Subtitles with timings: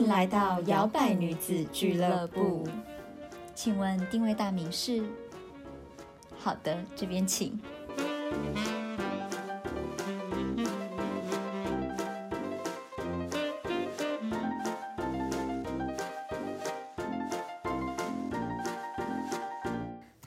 [0.00, 2.66] 迎来到摇摆女子俱乐部。
[3.54, 5.02] 请问定位大名是？
[6.38, 7.60] 好的，这边请。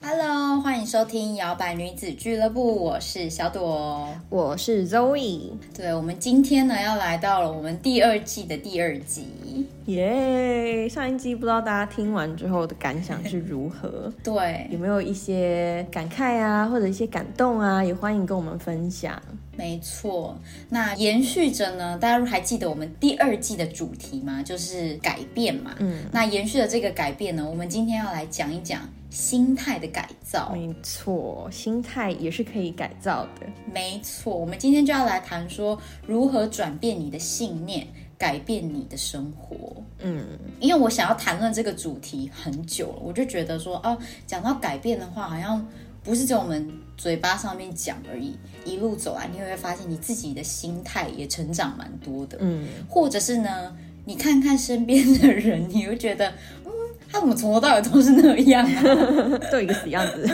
[0.02, 4.08] Hello，欢迎收听摇摆女子俱乐部，我是小朵。
[4.30, 9.30] 我是 Zoe，对，我们今天呢要来到了我们第二季的第二集。
[9.86, 10.88] 耶！
[10.88, 14.12] 上一集不知道大家听完之后的感想是如何？
[14.24, 17.84] 对，有没有一些感慨啊，或者一些感动啊？
[17.84, 19.22] 也欢迎跟我们分享。
[19.56, 20.36] 没错，
[20.70, 24.42] 那延续着呢，大家还记得我们第二季的主题吗？
[24.42, 25.76] 就是改变嘛。
[25.80, 28.82] 嗯，那延续的这个改变呢，我们今天要来讲一讲
[29.12, 30.52] 心态的改造。
[30.54, 33.46] 没错，心态也是可以改造的。
[33.72, 37.86] 没错，我们今天就要来谈说如何转变你的信念，
[38.24, 39.76] 改变你的生活。
[40.00, 40.24] 嗯，
[40.62, 45.68] 因为我想要谈论这个主题很久了，我就觉得说，哦，讲到改变的话，好像。
[46.06, 52.38] 不是在我们嘴巴上面讲而已，一路走来，你会发现你自己的心态也成长蛮多的。
[52.42, 56.28] 嗯，或者是呢，你看看身边的人，你会觉得，
[56.66, 56.72] 嗯，
[57.10, 58.84] 他怎么从头到尾都是那样啊，
[59.50, 60.28] 都一个死样子，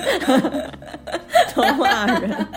[1.53, 2.47] 都骂人。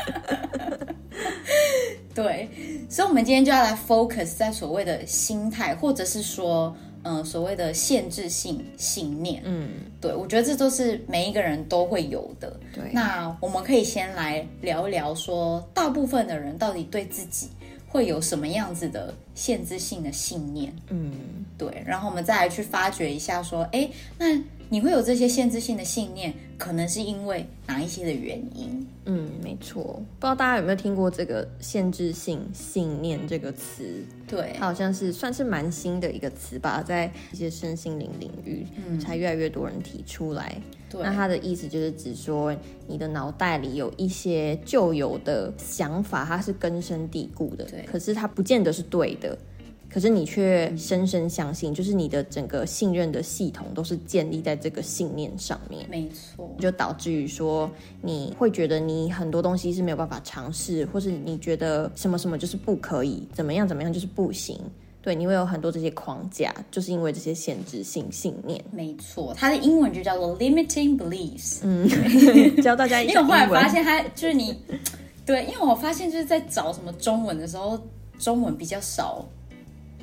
[2.15, 2.49] 对，
[2.89, 6.75] 所以，我们今天就要来 focus 在所谓的心态，或者是说。
[7.05, 12.57] 嗯，所谓的限制性信念，嗯，对我觉得这都是每一个人都会有的。
[12.73, 17.49] 对，那我们可以先来聊一聊，说大部分的人到底对自己
[17.89, 20.73] 会有什么样子的限制性的信念？
[20.91, 21.13] 嗯，
[21.59, 24.41] 对，然后我们再来去发掘一下，说，哎，那。
[24.69, 28.87] 你会有这些限制性的信念，可能是因为哪一些的原因？
[29.07, 29.83] 嗯，没错。
[29.83, 34.05] 不知道大家有没有听过这个“限制性信念”这个词？
[34.29, 40.57] 对，它好像是算是蛮新的一个词吧，在一些身心灵领域，嗯，才越来越多人提出来。
[40.89, 42.56] 对，那它的意思就是指说，
[42.87, 49.37] 你的脑袋里有一些旧有的想法，它是根深蒂固的，对，可是它不见得是对的。
[49.92, 55.86] 可是你却深深相信，就是你的整个信任的系统都是建立在这个信念上面。
[55.91, 57.70] 没错，就导致于说
[58.00, 64.58] 你会觉得你很多东西是没有办法尝试，或是你觉得什么什么就是不可以，怎么样怎么样就是不行。
[65.03, 68.64] 对，你会有很多这些框架，就是因为这些限制性信念。
[68.70, 71.59] 没错，它的英文就叫做 limiting beliefs。
[71.62, 71.86] 嗯，
[72.62, 73.03] 教大家。
[73.03, 74.56] 因为我后来发现，它就是你
[75.26, 77.78] 对，因为我发现就是在找什么中文的时候，
[78.19, 79.26] 中文比较少。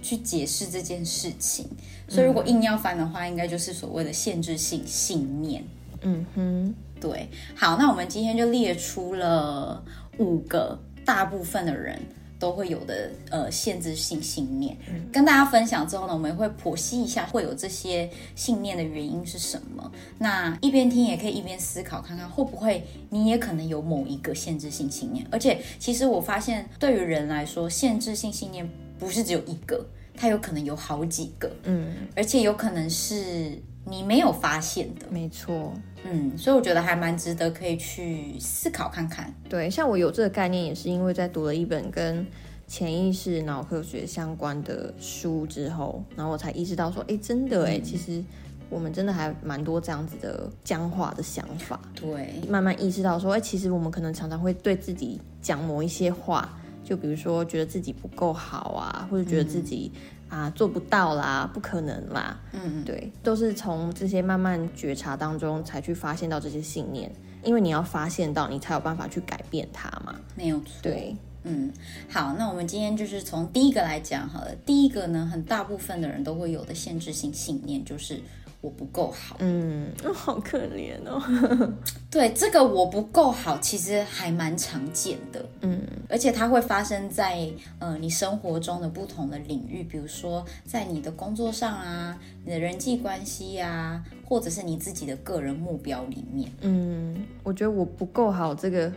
[0.02, 1.68] 去解释这件事情，
[2.08, 5.64] 所以如果硬要翻的话，应该就是所谓的限制性信念。
[6.02, 7.28] 嗯哼，对。
[7.56, 9.84] 好，那我们今天就列出了
[10.18, 12.00] 五个大部分的人
[12.40, 14.78] 都会有的呃限制性信念，
[15.12, 19.92] 跟大家分享之后呢，我们会剖析一下会有这些信念的原因是什么。
[20.18, 25.26] 那一边听也可以一边思考，看看会不会你也可能有某一个限制性信念。
[25.30, 28.70] 而且，其实我发现对于人来说，限制性信念。
[29.00, 29.84] 不是只有一个，
[30.14, 35.74] 它有可能有好几个，嗯，而且有可能是你没有发现的，没错，
[36.04, 39.34] 嗯，所以我觉得还蛮值得可以去思考看看。
[39.48, 42.28] 对，像我有这个概念，也是因为在读了一本跟
[42.68, 48.24] 潜意识脑科学相关的书之后，然后我才意识到说，哎，真的，哎，其实
[48.70, 51.80] 我们真的还蛮多这样子的僵化的想法。
[51.96, 56.59] 对，慢慢意识到说，哎，其实我们可能常常会对自己讲某一些话。
[56.84, 59.92] 就比如说，觉得自己不够好啊，或者觉得自己
[60.28, 67.12] 啊做不到啦，不可能啦，嗯，对，都是从这些慢慢觉察当中才去发现到这些信念，
[67.44, 71.72] 因为你要发现到，你才有办法去改变它嘛，没有错，对，嗯，
[72.10, 78.20] 好，那我们今天就是从第一个来讲好了，第一个呢，很大部分的人都会有的限制性信念就是。
[78.62, 81.22] 我不够好，嗯，好可怜哦。
[82.12, 87.50] 对，这个我不够好，其实还蛮常见的，嗯，而且它会发生在
[87.80, 96.52] 呃你生活中的不同的领域，比如说在你的工作上啊，你的人际关系呀，或者是你自己的个人目标里面。
[96.62, 98.92] 嗯，我觉得我不够好这个。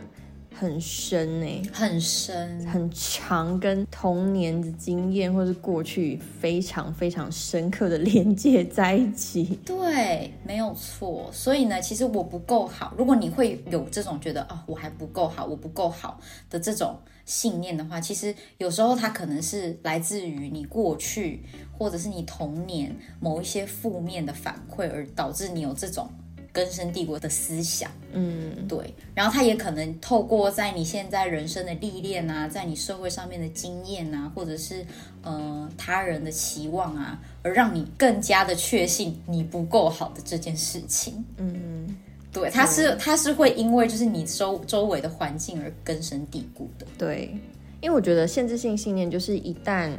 [0.55, 9.59] 很深呢，很深，很长，跟童年的经验或是过去非常非常深刻的连接在一起。
[9.65, 11.29] 对，没有错。
[11.33, 12.93] 所以呢，其实我不够好。
[12.97, 16.19] 如果你会有这种觉得啊，我还不够好，我不够好
[16.49, 21.43] 的这种信念的话，其实有时候它可能是来自于你过去
[21.77, 26.09] 或者是你童年某一些负面的反馈，而导致你有这种。
[26.53, 27.91] 根深蒂固的思想。
[28.13, 28.93] 嗯，对。
[29.15, 34.85] 然后他也可能透过在你现在人生的历练啊，在你社会上面的经验啊，或者是
[35.23, 41.25] 呃他人的期望啊，而让你更加的确信你不够好的这件事情。
[41.37, 41.97] 嗯，
[42.31, 46.85] 对，他是他是会因为就是你周周围的环境而根深蒂固的。
[46.97, 47.35] 对，
[47.81, 49.91] 因为我觉得限制性信念就是一旦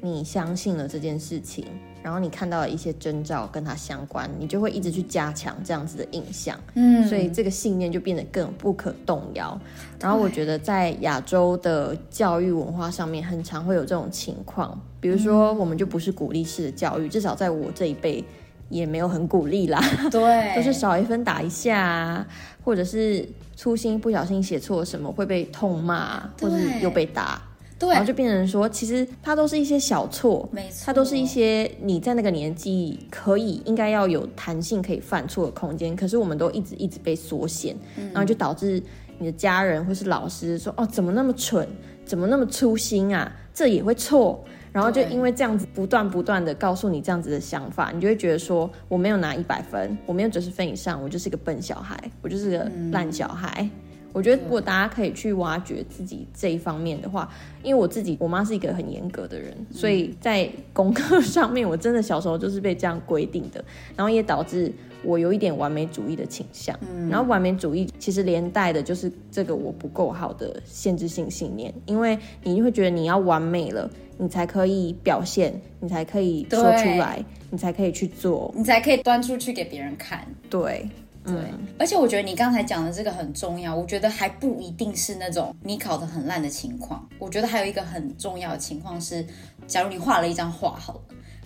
[0.00, 1.66] 你相信了这件事情。
[2.08, 9.60] 然后你看到了一些征兆跟它相关，你就会一直去加强这样子的印象，嗯，所以这个信念就变得更不可动摇。
[10.00, 18.24] 然后我觉得在亚洲的教育文化上面，很常会有这种情况，比如说我们就不是鼓励式的教育，至少在我这一辈
[18.70, 19.78] 也没有很鼓励啦，
[20.10, 22.26] 对， 都是少一分打一下，
[22.64, 27.42] 或者是粗心不小心写错什么会被痛骂，或者又被打。
[27.78, 37.76] 对，然后就变成说，其实它都是一些小错，没错，它都是一些你在那个年纪可以应该要有弹性可以犯错的空间，可是我们都一直一直被缩限，
[38.12, 38.82] 然后就导致
[39.18, 41.68] 你的家人或是老师说，哦，怎么那么蠢，
[42.04, 44.42] 怎么那么粗心啊，这也会错，
[44.72, 53.70] 然后就因为这样子不断不断的告诉你这样子的想法，你就会觉得说，我没有拿一百分，我没有九十分以上，我就是个笨小孩，我就是个烂小孩。
[54.18, 57.32] 我觉得如果大家可以去挖掘自己这一方面的话，
[57.62, 64.72] 因为我自己我妈是一个很严格的人，所以在功课 上面我真的小时候就是被这样规定的，然后也导致
[65.04, 66.76] 我有一点完美主义的倾向。
[67.08, 80.26] 然后完美主义其实连带的就是这个我不够好的限制性信念，因为你会觉得你要完美了，你才可以表现，你才可以说出来，你才可以去做，你才可以端出去给别人看。
[80.50, 80.88] 对。
[81.28, 83.74] 对，而且我觉得你刚才讲的这个很重要。
[83.74, 87.06] 我觉得还不一定是那种你考得很烂的情况。
[87.18, 89.24] 我觉得还有一个很重要的情况是，
[89.66, 91.00] 假如你画了一张画好了，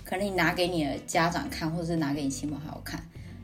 [0.05, 3.01] 可能你拿给你的家长看，或者是拿给你亲朋好友看，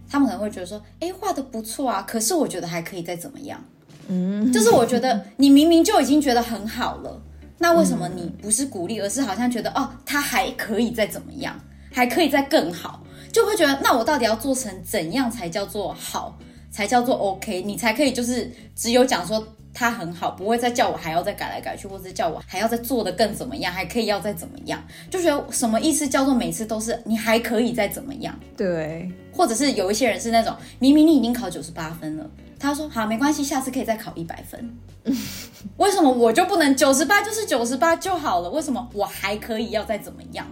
[0.09, 3.63] 他们可能会觉得说：“哎，画的不错啊。”可是我觉得还可以再怎么样。
[4.09, 7.21] 嗯，就是我觉得你明明就已经觉得很好了，
[7.59, 11.59] 那为什么你不是鼓励，而是好像觉得哦，他还可以再怎么样，
[11.93, 13.03] 还可以再更好？
[13.33, 16.39] 就会觉得，那我到底要做成怎样才叫做好，
[16.71, 17.63] 才叫做 OK？
[17.63, 24.83] 你才可以就是只有讲说他很好，不会再叫我还要再改来改去，或者叫我还要再做的更怎么样，还可以要再怎么样？
[25.11, 26.09] 就觉得什么意思？
[26.09, 28.39] 叫做每次都是你还可以再怎么样？
[28.57, 32.29] 对，或者是有一些人是那种明明你已经考九十八分了，
[32.59, 34.77] 他说好没关系，下次可以再考一百分。
[35.79, 38.51] 为什么我就不能九十八就是九十八就好了？
[38.51, 40.47] 为什么我还可以要再怎么样？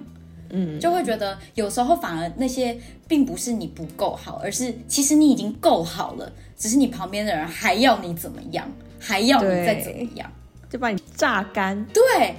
[0.51, 2.77] 嗯，就会觉得有时候反而那些
[3.09, 10.31] 并不是你不够好，而是其实你已经够好了，只是你旁边的人还要你怎么样，还要你再怎么样，
[10.71, 11.85] 就把你榨干。
[11.87, 12.35] 对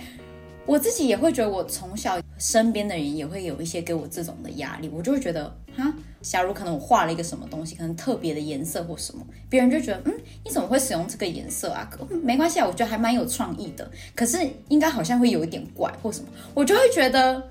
[0.65, 5.45] 我自己也会觉得，我从小身边的人也会有一些给我这种的压力，我就会觉得，
[5.77, 10.13] 哈，假如可能我画了一个什么东西，可能特别的颜色或什么，别人就觉得，嗯，
[10.43, 11.89] 你怎么会使用这个颜色啊？
[12.21, 17.41] 没关系啊，我觉得还蛮有创意的，可是应该好像会有一点怪或什么，我就会觉得。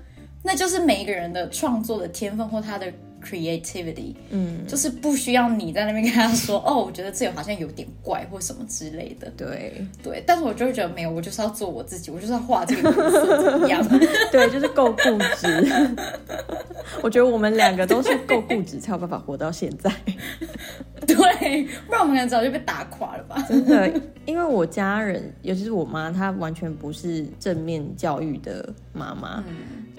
[0.43, 2.91] 那就是每一个人的创作的天分或他的
[3.21, 9.29] creativity，嗯，就是不需要你在那边跟他说，哦，我觉得这个好像有点怪或什么之类的。
[9.35, 13.85] 对对，但是我就会觉得没有，我就是要做我自己，我就是要画这个颜色怎么样？
[14.31, 15.67] 对，就是够固执。
[17.03, 19.91] 我觉得我们两个都是够固执，才有办法活到现在。
[21.05, 23.43] 对，不然我们可能早就被打垮了吧？
[23.49, 23.91] 真的，
[24.25, 29.43] 因为我家人，尤其是我妈，她完全不是正面教育的妈妈。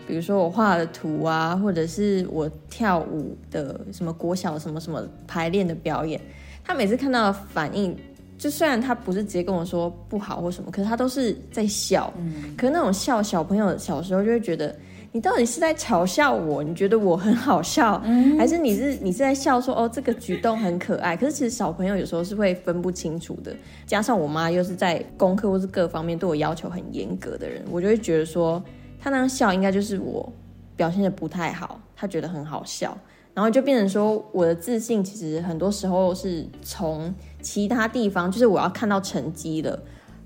[0.09, 6.19] 比如说我画的图啊，或者是我跳舞的什么国小什么什么排练的表演，
[6.65, 7.95] 他每次看到反应，
[8.39, 12.11] 就虽然他不是直接跟我说不好或什么，可是他都是在笑。
[12.17, 14.75] 嗯，可是那种笑，小朋友小时候就会觉得，
[15.13, 16.63] 你到底是在嘲笑我？
[16.63, 18.03] 你觉得我很好笑，
[18.39, 21.15] 还是你是你是在笑说哦这个举动很可爱？
[21.15, 23.55] 可是其实小朋友有时候是会分不清楚的。
[23.87, 28.63] 加上我妈又是在功课或是各方面对我要求很严格的人，我就会觉得说。
[29.01, 30.33] 他那样笑，应该就是我
[30.77, 32.97] 表现的不太好，他觉得很好笑，
[33.35, 39.79] 然后就变成说我的自信其实很多时候是从其他地方，就是我要看到成绩了，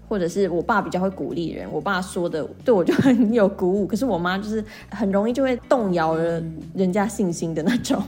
[0.09, 6.43] 或者是我爸比较会鼓励人，我爸说的对我就很有鼓舞，可是我妈就是很容易就会动摇了
[6.75, 8.03] 人家信心的那种。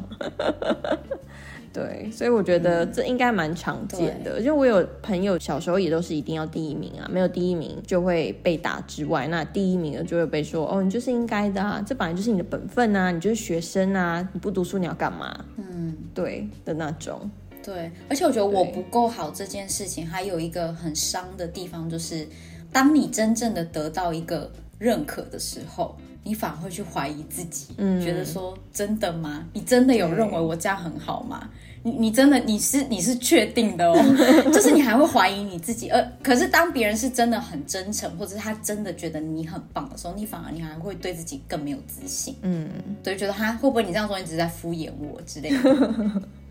[1.74, 4.40] 对，所以我觉得这应该蛮常见的。
[4.40, 15.44] 就我有朋友小时候也都是一定要第一名啊，没有第一名就会被打之外，那第一名的就会被说哦，你就是应该的啊，这本来就是你的本分啊，你就是学生啊，你不读书你要干嘛？
[15.56, 17.28] 嗯，对的那种。
[17.60, 22.28] 对，而且我觉得我不够好这件事情，还有一个很伤的地方，就是
[22.70, 25.96] 当你真正的得到一个认可的时候。
[26.24, 28.00] 你反而会去怀疑自己，嗯。
[28.02, 29.46] 觉得说真的吗？
[29.52, 31.48] 你真的有认为我这样很好吗？
[31.86, 33.94] 你你真的你是你是确定的哦，
[34.50, 42.66] 就是你还会怀疑你自己，呃，可是当别人是真的很真诚，或者是他真的觉得你很棒的时候，你反而你还会对自己更没有自信，嗯，
[43.02, 46.22] 对，觉得他会不会你这样说，你只是在敷衍我之类的，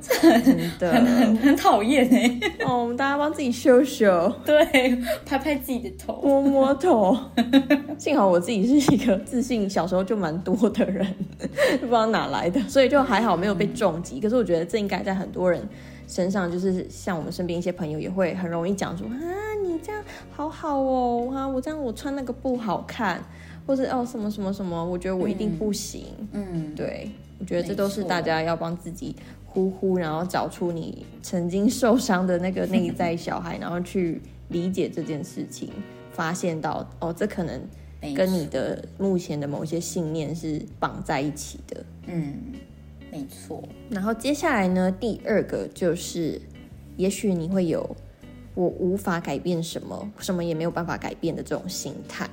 [0.00, 0.92] 真的。
[0.94, 4.32] 很很很讨厌哎，哦，我们大家帮自己修修。
[4.44, 4.64] 对，
[5.24, 7.16] 拍拍自己的头，摸摸头，
[7.98, 11.06] 幸好我自己是一个自信小时候就蛮多的人，
[11.80, 14.20] 不知道哪来的，所以就还好没有被重击。
[14.20, 15.66] 可是我觉得这应该在很多人
[16.06, 19.16] 身上，就是像我们身边一些朋友也会很容易讲说啊，
[19.64, 23.22] 你这样好好哦，啊，我这样我穿那个不好看，
[23.66, 26.06] 或者哦什么什么什么，我觉得我一定不行。
[26.32, 29.14] 嗯，对，我觉得这都是大家要帮自己
[29.54, 35.70] 呼呼，然后找出你曾经受伤的那个内在小孩，然后去理解这件事情，
[36.10, 37.62] 发现到哦，这可能
[38.16, 41.84] 跟你的目前的某一些信念是绑在一起的。
[42.08, 42.34] 嗯，
[43.12, 46.42] 没错，然后接下来呢，第二个就是，
[46.96, 47.96] 也许你会有
[48.56, 52.28] 我无法改变什么，什么也没有办法改变的这种心态。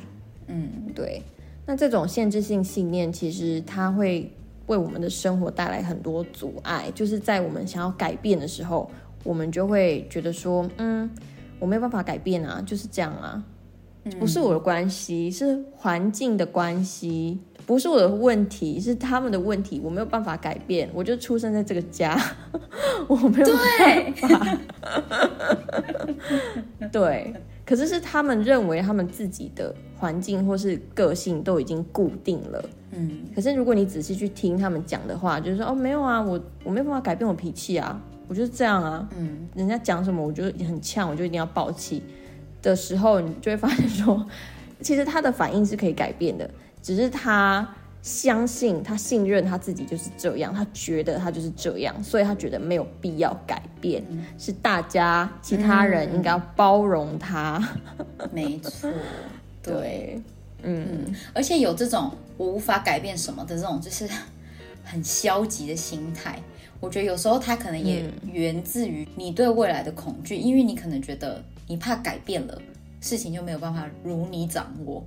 [0.48, 1.22] 嗯，对，
[1.68, 4.30] 那这种限制性信念，其实它会
[4.72, 6.90] 为我们的生活带来很多阻碍。
[6.96, 8.90] 就是在我们想要改变的时候，
[9.24, 11.10] 我们就会觉得说，嗯，
[11.60, 13.44] 我没有办法改变啊，就是这样啊，
[14.18, 22.18] 不是我的关系，是环境的关系，不是我的问题，是他们的问题，我没有办法改变，我就出生在这个家，
[23.08, 24.58] 我没有办法。
[26.92, 27.34] 对，
[27.72, 32.62] 可是是他们认为他们自己的环境或是个性都已经固定了。
[32.92, 37.98] 嗯，可是如果你仔细去听他们讲的话，就是说哦，没有啊，我我没有办法改变我脾气啊，
[38.28, 39.08] 我就是这样啊。
[39.18, 42.04] 嗯，人家讲什么，我就很呛，我就一定要爆气
[42.62, 44.26] 的时候，你就会发现说，
[44.84, 46.50] 其实他的反应是可以改变的，
[46.82, 47.66] 只是他
[48.02, 54.04] 相信他信任他自己就是这样，他觉得他就是这样，所以他觉得没有必要改变，
[54.38, 57.62] 是大家其他人应该要包容他。
[58.32, 58.92] 没错，
[59.62, 60.20] 对，
[60.64, 64.10] 嗯，而且有这种我无法改变什么的这种，就是
[64.84, 66.40] 很消极的心态。
[66.80, 72.60] 我觉得有时候他可能也源自于你对未来的恐惧，因为你可能觉得你怕改变了，
[73.00, 75.04] 事情就没有办法如你掌握；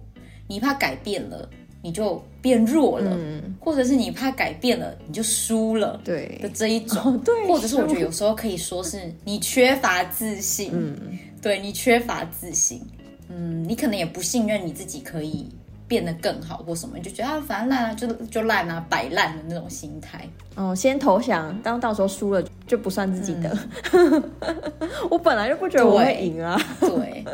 [0.46, 1.50] 你怕改变了，
[1.84, 3.14] 你就变弱了，
[3.60, 6.00] 或者是你怕改变了，你就输了。
[6.02, 6.38] 对。
[6.40, 12.80] 的对，这一种，哦对或者是我觉得有时候可以说是你缺乏自信，嗯，对你缺乏自信，
[13.28, 15.46] 嗯，你可能也不信任你自己可以
[15.86, 23.58] 变得更好或什么，你就觉得啊，反正烂啊，就就烂啊，摆烂的那种心态，哦，先投降，当到时候输了就不算自己的。
[23.92, 24.24] 嗯。
[25.10, 26.58] 我本来就不觉得我会赢啊。
[26.80, 27.24] 对，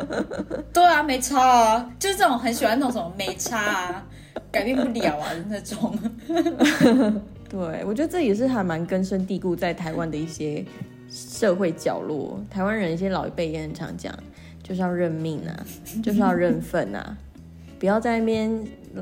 [0.73, 4.05] 对啊，没差啊，就是这种很喜欢那种什么没差啊，
[4.51, 5.97] 改变不了啊的那种，
[7.49, 10.63] 对，我觉得这也是还蛮根深蒂固在台湾的一些
[11.09, 12.41] 社会角落。
[12.49, 14.13] 台湾人一些老一辈也很常讲，
[14.63, 15.65] 就是要认命啊，
[16.03, 17.17] 就是要认份啊，
[17.79, 18.49] 不要在那边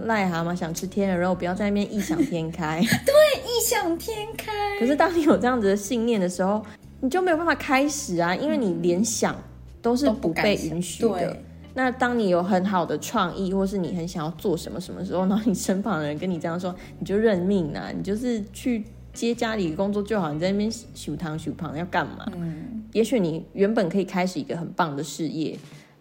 [0.08, 2.80] 癞蛤蟆想吃天鹅肉，不要在那边异想天开。
[3.06, 4.52] 对异想天开。
[4.80, 6.64] 可是当你有这样子的信念的时候，
[7.02, 9.36] 你就没有办法开始啊，因为你连想
[9.82, 11.44] 都是不被允许的对。
[11.74, 18.84] 那当你有很好的创意，或是你很想要做什么什么时候，然后你身旁的人跟你这样说，你就认命啊，你就是去
[19.14, 22.26] 接家里的工作就好，你在那边修汤修胖要干嘛？
[22.36, 25.58] 嗯，也许你原本可以开始一个很棒的事业，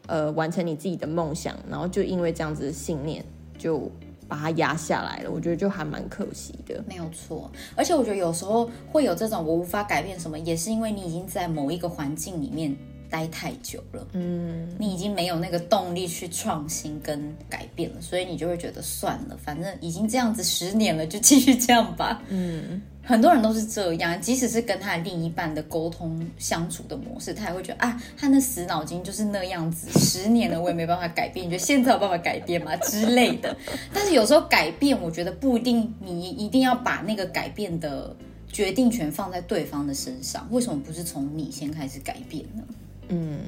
[0.06, 3.24] 呃，完成你自己的梦想，然后就因为这样子的信念，
[3.56, 3.90] 就
[4.26, 5.30] 把它压下来了。
[5.30, 6.82] 我觉得就还蛮可惜的。
[6.86, 12.74] 没有错，而且我觉得有时候会有这种我无法改变什么，也是因为你已经在某一个环境里面
[13.10, 22.22] 待太久了，嗯，你已经没有那个动力去创新跟改变了，所以你就会觉得算了，反正已经这样子十年了，就继续这样吧。
[22.28, 33.56] 嗯，很多人都是这样，即使是跟他另一半的沟通相处的模式，他也会觉得啊，他那死脑筋就是那样子，十年了我也没办法改变，你觉得现在有办法改变吗之类的？
[33.92, 38.14] 但是有时候改变，我觉得不一定，你一定要把那个改变的
[38.52, 42.62] 决定权放在对方的身上，为什么不是从你先开始改变呢？
[43.08, 43.40] 嗯，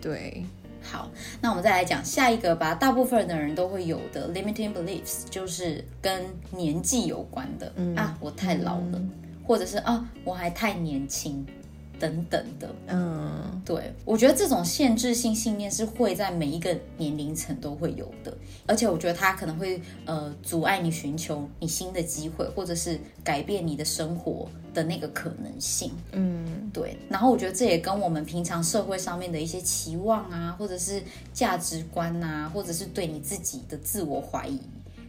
[0.00, 0.44] 对，
[0.82, 2.74] 好，那我们再来讲下一个吧。
[2.74, 9.02] 大部分的人都会有的 limiting beliefs，就是跟年纪有关的、啊，我太老了，
[9.44, 11.46] 或者是啊，我还太年轻，
[12.02, 12.68] 等等的。
[12.88, 25.92] 嗯，对，我觉得这种限制性信念是会在每一个年龄层都会有的，而且我觉得它可能会呃阻碍你寻求你新的机会，或者是改变你的生活的那个可能性。
[26.10, 31.00] 嗯，对，然后我觉得这也跟我们平常社会上面的一些期望啊，或者是
[31.32, 34.58] 价值观啊，或者是对你自己的自我怀疑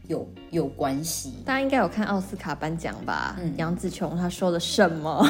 [0.08, 1.34] 有有关系。
[1.46, 3.38] 大家应该有看奥斯卡颁奖吧？
[3.42, 5.26] 嗯杨紫琼她说了什么？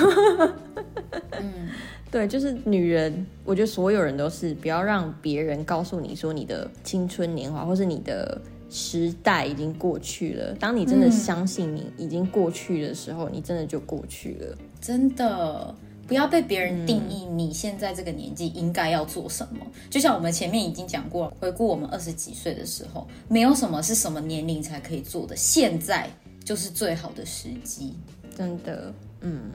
[1.40, 1.70] 嗯，
[2.10, 8.40] 对，就是女人，我觉得所有人都是不要让别人告诉你说你的青春年华或是你的
[8.70, 10.54] 时代已经过去了。
[10.60, 15.74] 当你真的相信你已经过去的时候，你真的就过去了，真的。
[16.14, 19.66] 不要被别人定义，你现在这个年纪应该要做什么？
[19.90, 26.08] 就像我们前面已经讲过，回顾我们二十几岁的时候，没有什么是什么年龄才可以做的，现在
[26.46, 27.96] 就是最好的时机。
[28.38, 29.54] 真的，嗯，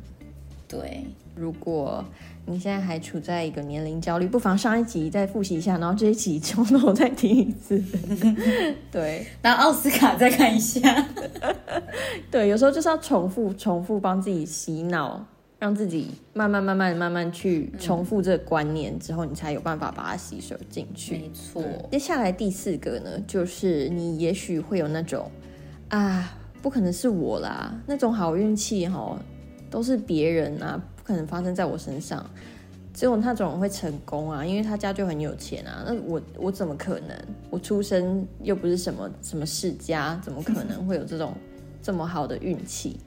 [0.66, 1.06] 对。
[1.36, 2.04] 如果
[2.44, 7.80] 你现在还处在一个年龄焦虑，不妨上一集再复习一下，然后这一集从头再听一次。
[8.90, 11.06] 对，拿奥斯卡再看一下。
[12.32, 15.24] 对，有时候就是要重复、重复帮自己洗脑。
[15.58, 21.16] 让自己慢慢、慢慢、慢慢去重复这个观念之后，你才有办法把它吸收进去。
[21.16, 21.62] 没错。
[21.90, 25.28] 接下来第四个呢，就是你也许会有那种
[25.88, 29.18] 啊，不可能是我啦，那种好运气哈，
[29.68, 32.24] 都是别人啊，不可能发生在我身上。
[32.94, 35.84] 只有那种会成功啊，因为他家就很有钱啊。
[35.86, 37.16] 那我我怎么可能？
[37.50, 41.32] 我出生又不是什么什么世家，怎么可能会有这种
[41.82, 42.98] 这么好的运气？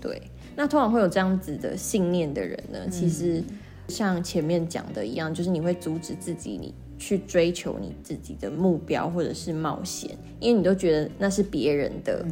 [0.00, 0.20] 对。
[0.60, 3.42] 那通常会有这样子的信念的人呢，其实
[3.88, 12.26] 像前面讲的一样，就是你会阻止自己，你去追求你自己的目标或者是冒险，因为你都觉得那是别人的，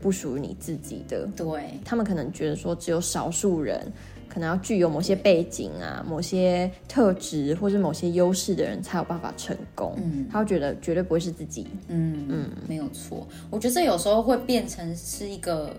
[0.00, 1.26] 不属于你自己的。
[1.36, 3.92] 对，他们可能觉得说，只有少数人
[4.30, 9.92] 可能要具有某些背景啊、某些特质或者某些优势的人才有办法成功。
[9.98, 11.66] 嗯，他会觉得绝对不会是自己。
[11.88, 13.28] 嗯嗯，没有错。
[13.50, 15.70] 我觉得这有时候会变成是一个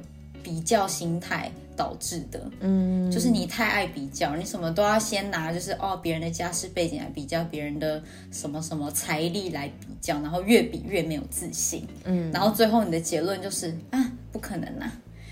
[0.44, 1.52] 比较心态。
[1.76, 8.02] 导致的，嗯，就是你太爱比较，你什么都要先拿，就是哦别人的家世背景来比较，别人的
[8.32, 14.92] 什么什么财力来比较，然后越比越没有自信，嗯，然后最后你的结论就是啊不可能啊，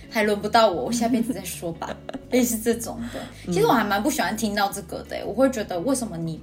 [0.09, 1.95] 还轮不到我，我下辈子再说吧，
[2.31, 3.19] 类似这种的。
[3.51, 6.39] 其实我还蛮不喜欢听到这个的，我会觉得为什么你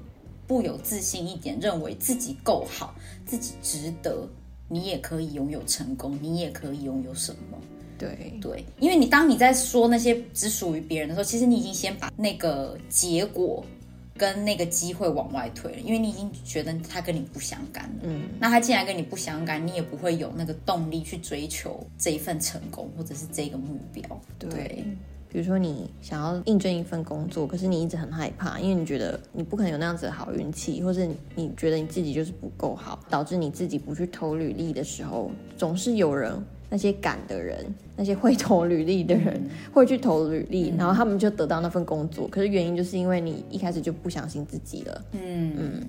[0.46, 4.28] 不有自信一点，认为自己够好，自己值得，
[4.68, 7.58] 你也可以拥有成功，你也可以拥有什么。
[8.00, 13.62] 对对，因为你当你在说那些只属于别人的时候，其实你已经先把那个结果
[14.16, 18.00] 跟那个机会往外推了，因为你已经觉得他跟你不相干了。
[18.04, 24.02] 嗯，那他既然跟你不相干，你也不会有那个动力去追求这一份成功或者是这个目标。
[24.38, 24.82] 对，
[25.28, 36.42] 比如说你想要应征一份工作，可是你一直很害怕，因为你觉得你不可能有那样子的好运气，或者你觉得你自己就是不够好，导致你自己不去投履历的时候，总是有人。
[36.70, 42.26] 那些敢的人，那些会投履历的人，会去投履历，然后他们就得到那份工作。
[42.28, 45.04] 可是原因就是因为你一开始就不相信自己了。
[45.12, 45.86] 嗯嗯，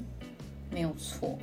[0.70, 1.38] 没有错。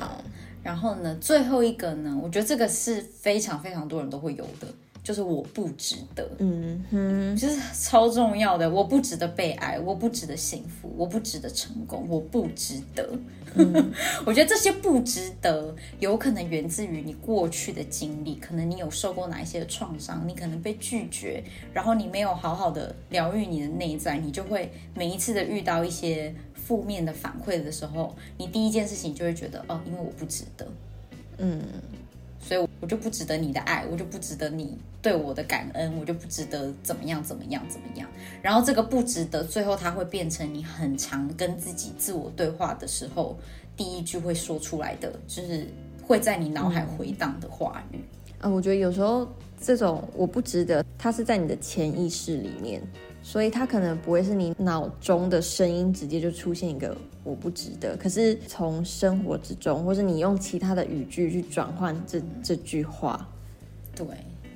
[0.00, 0.24] 好，
[0.62, 4.66] 然后呢，最后一个呢，我觉得这个是非常非常多人都会有的。
[5.02, 8.70] 就是我不值得，嗯哼，就是超重要的。
[8.70, 13.06] 我不值得被爱，我不值得幸福，我不值得成功，我不值得。
[14.26, 30.66] 我觉得这些不值得，有可能源自于你过去的经历，可能你有受过哪一些创伤，你可能被拒绝，然后你没有好好的疗愈你的内在，你就会每一次的遇到一些负面的反馈的时候，你第一件事情就会觉得，哦，因为我不值得，
[31.38, 31.62] 嗯。
[32.84, 38.06] 我就不值得你的爱，我就不值得你对我的感恩，我就不值得怎么样怎么样怎么样。
[38.42, 43.38] 然后这个不值得，最后它会变成你很常跟自己自我对话的时候，
[43.74, 45.66] 第一句会说出来的，就是
[46.06, 47.98] 会在你脑海回荡的话语。
[48.38, 49.26] 啊，我觉得有时候
[49.58, 52.82] 这种我不值得，它是在你的潜意识里面。
[53.26, 63.26] 所以它可能不会是你脑中的声音直接就出现一个我不值得，可是从生活之中，或者你用其他的语句去转换这这句话，
[63.96, 64.06] 对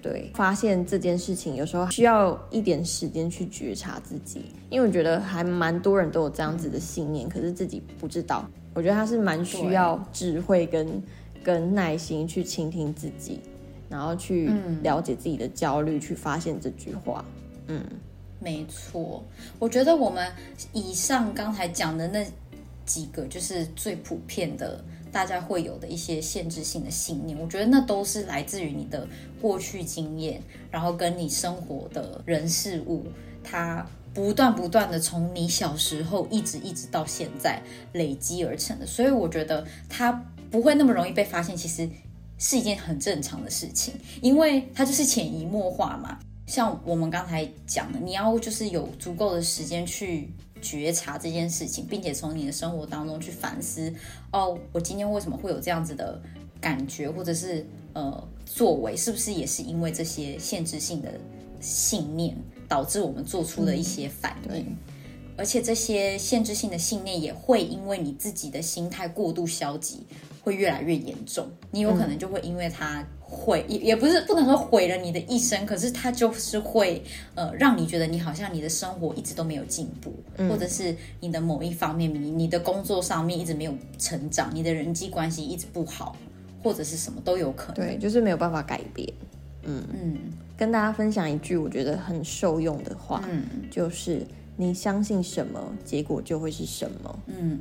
[0.03, 8.47] 对，发现这件事情有时候需要一点时间去觉察自己，因为我觉得还蛮多人都有这样子的信念，可是自己不知道。
[8.75, 11.03] 我觉得他是蛮需要智慧跟
[11.43, 13.41] 跟耐心去倾听自己，
[13.89, 14.53] 然后去
[14.83, 17.25] 了解自己的焦虑，去发现这句话，
[17.69, 17.83] 嗯。
[18.41, 19.25] 没错，
[19.59, 20.33] 我觉得我们
[20.73, 22.25] 以上刚才讲的那
[22.87, 27.37] 几个，就是最普遍的，大家会有的一些限制性的信念。
[27.39, 29.07] 我觉得那都是来自于你的
[29.41, 33.07] 过去经验，然后跟你生活的人事物，
[33.43, 37.61] 它不断不断的从你小时候一直一直到现在
[37.93, 38.87] 累积而成的。
[38.87, 40.13] 所以我觉得它
[40.51, 41.89] 不会那么容易被发现，其实
[42.39, 46.19] 是一件很正常的事情，因为它就是潜移默化嘛。
[46.49, 50.33] 像我们刚才讲的，你要就是有足够的时间去
[50.63, 53.93] 觉察这件事情，并且从你的生活当中去反思。
[54.33, 56.19] 哦，我今天为什么会有这样子的
[56.59, 61.21] 感觉，或者是呃作为，是不是也是因为这些限制性的
[61.61, 62.35] 信念
[62.67, 64.75] 导致我们做出的一些反应？
[65.37, 70.03] 而且这些限制性的信念也会因为你自己的心态过度消极，
[70.43, 71.47] 会越来越严重。
[71.71, 77.03] 你有可能就会因为它毁，也也不是不能说毁了你的一生，可是它就是会
[77.35, 80.15] 呃让你觉得你好像你的生活一直都没有进步，
[80.49, 86.17] 或者是你的某一方面，你你的工作上面一直没有成长，你的人际关系一直不好，
[86.63, 87.87] 或者是什么都有可能。
[87.87, 89.07] 对，就是没有办法改变。
[89.63, 90.17] 嗯嗯，
[90.57, 94.27] 跟大家分享一句我觉得很受用的话，嗯，就是。
[94.61, 97.19] 你相信什么，结果就会是什么。
[97.29, 97.61] 嗯，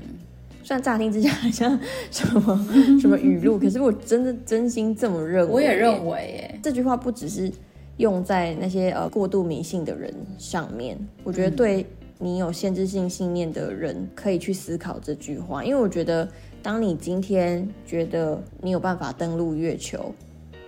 [0.67, 1.80] 虽然乍听之下好像
[2.12, 2.67] 什么
[2.99, 5.53] 什么语录，可是我真的真心这么认为。
[5.53, 7.49] 我也认为，这句话不只是
[7.95, 11.86] 用在那些呃过度迷信的人上面，我觉得对
[12.19, 16.27] 你有限制性信念的人可以去思考这句话，因为我觉得
[16.62, 20.13] 当你今天觉得你有办法登陆月球。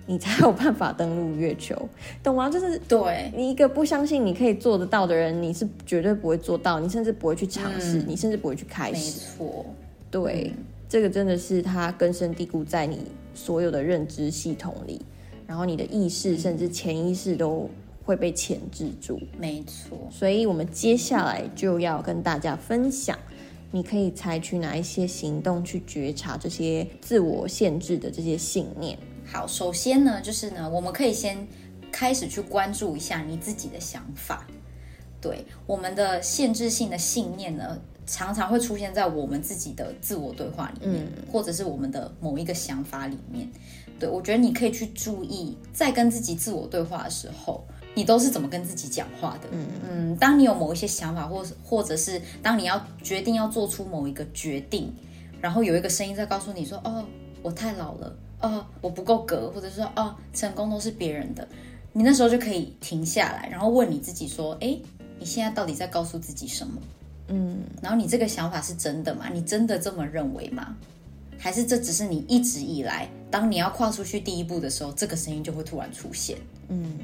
[0.05, 1.75] 你才有办法登陆月球，
[2.23, 2.49] 懂吗？
[2.49, 9.19] 就是对你一个不相信你可以做得到的人，你是绝对不会做到，你甚至不会去尝试，你甚至不会去开始。
[9.19, 9.65] 没错，
[10.11, 10.53] 对，
[10.87, 12.99] 这个真的是它根深蒂固在你
[13.33, 15.01] 所有的认知系统里，
[15.45, 17.69] 然后你的意识甚至潜意识都
[18.03, 19.19] 会被钳制住。
[19.37, 23.17] 没错，所以我们接下来就要跟大家分享，
[23.71, 28.97] 你可以采取哪一些行动去觉察这些自我限制的这些信念。
[29.25, 31.47] 好，首先呢，就是呢，我们可以先
[31.91, 34.47] 开始去关注一下你自己的想法。
[35.21, 43.47] 对，我们的限制性的信念呢，常常会出现在我们自己的自我对话里面，或者是我们的某一个想法里面。
[43.99, 49.49] 对我觉得你可以去注意，在跟自己自我对话的时候，你都是怎么跟自己讲话的。
[49.51, 54.91] 嗯嗯，当你有某一些想法，或或者是当你要决定要做出某一个决定，
[55.39, 57.05] 然后有一个声音在告诉你说：“哦，
[57.41, 61.45] 我太老了。”哦，我不够格，或者说哦，成功都是别人的，
[61.91, 64.79] 你那时候就可以停下来，然后问你自己说，哎，
[65.19, 66.81] 你现在到底在告诉自己什么？
[67.29, 69.29] 嗯，然后你这个想法是真的吗？
[69.31, 70.75] 你真的这么认为吗？
[71.37, 76.37] 还是这只是你一直以来，当你要跨出去第一步的时候，这个声音就会突然出现？
[76.67, 76.97] 嗯，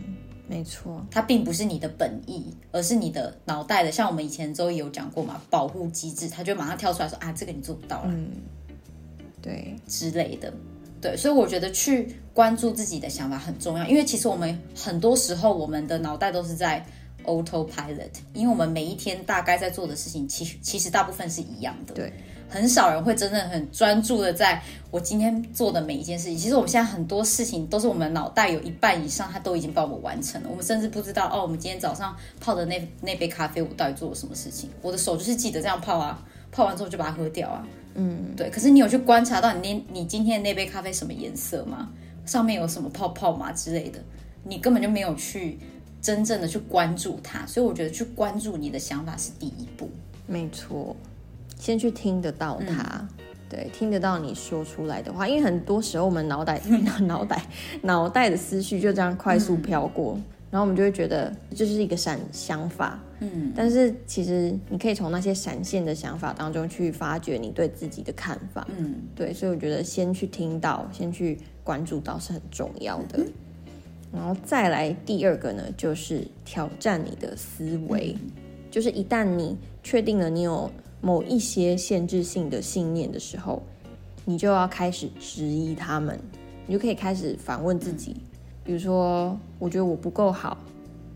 [0.48, 8.30] 没错，它并不是你的本意，而是你的脑袋的，像我们以前周有讲过嘛，保护机制，它就马上跳出来说啊，这个你做不到了，嗯，
[9.42, 10.52] 对，之类的。
[11.00, 16.84] 对，所以我觉得去关注自己的想法很重要，因为其实我们很多时候我们的脑袋都是在
[17.26, 21.94] autopilot，因为我们每一天大概在做的事情，其实其实大部分是一样的。
[21.94, 22.12] 对，
[22.50, 24.62] 很少人会真正很专注的在
[24.92, 26.38] 我今天做的每一件事情。
[26.38, 30.50] 其实我们现在很多事情都是我们脑袋有一半以上，它都已经帮我们完成了。
[30.50, 34.70] 我们甚至不知道哦，我们今天早上泡的那那杯咖啡，我到底做了什么事情？
[34.82, 37.68] 我的手就是记得这样泡啊，泡完之后就把它喝掉啊。
[37.96, 38.50] 嗯，对。
[38.50, 41.90] 可是你有去观察到你那，你今天的那杯咖啡什么颜色吗？
[42.26, 44.00] 上面有什么泡泡吗之类的？
[44.44, 45.58] 你根本就没有去
[46.06, 47.44] 真正的去关注它。
[47.48, 49.90] 所以我觉得去关注你的想法是第一步。
[50.28, 50.96] 没错，
[51.58, 53.08] 先去听得到它，
[53.50, 55.28] 对，听得到你说出来的话。
[55.28, 56.62] 因为很多时候我们脑袋、
[57.02, 57.44] 脑袋、
[57.82, 60.20] 脑袋的思绪就这样快速飘过。
[60.52, 73.20] 然后我们就会觉得这是一个闪想法，嗯，但是其实你可以从那些闪现的想法当中去发掘你对自己的看法，嗯，对，所以我觉得先去听到，先去关注到是很重要的。
[74.16, 78.16] 然后再来第二个呢，就是挑战你的思维，
[78.72, 83.62] 就是一旦你确定了你有某一些限制性的信念的时候，
[84.24, 86.18] 你就要开始质疑他们，
[86.66, 88.16] 你就可以开始反问自己。
[88.64, 90.58] 比如说，我觉得我不够好，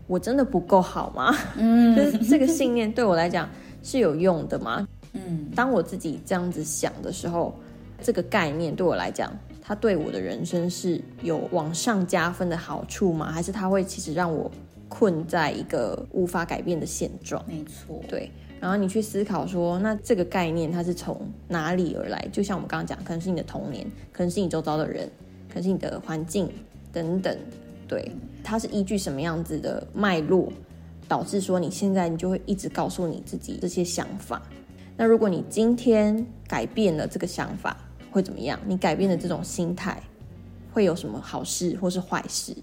[0.06, 1.34] 我真的不够好吗？
[1.56, 3.48] 嗯，就是这个信念对我来讲
[3.82, 4.86] 是有用的吗？
[5.14, 7.52] 嗯，当我自己这样子想的时候，
[8.00, 9.36] 这个概念对我来讲，
[9.70, 13.30] 它对我的人生是有往上加分的好处吗？
[13.30, 14.50] 还是它会其实让我
[14.88, 17.40] 困在一个无法改变的现状？
[17.46, 18.28] 没错，对。
[18.58, 22.28] 然后你去思考说，那这个概念它是从哪里而来？
[22.32, 25.08] 就像我们刚刚讲，可能是你的童年，可能是你周遭的人，
[25.48, 26.50] 可能是你的环境。
[26.92, 27.38] 等等，
[27.86, 28.10] 对，
[28.42, 30.52] 它是依据什么样子的脉络，
[31.06, 34.42] 导致说你现在你就会一直告诉你自己这些想法。
[34.96, 37.76] 那如果你今天改变了这个想法，
[38.10, 38.58] 会怎么样？
[38.66, 40.02] 你改变的这种心态，
[40.72, 42.54] 会有什么好事或是坏事？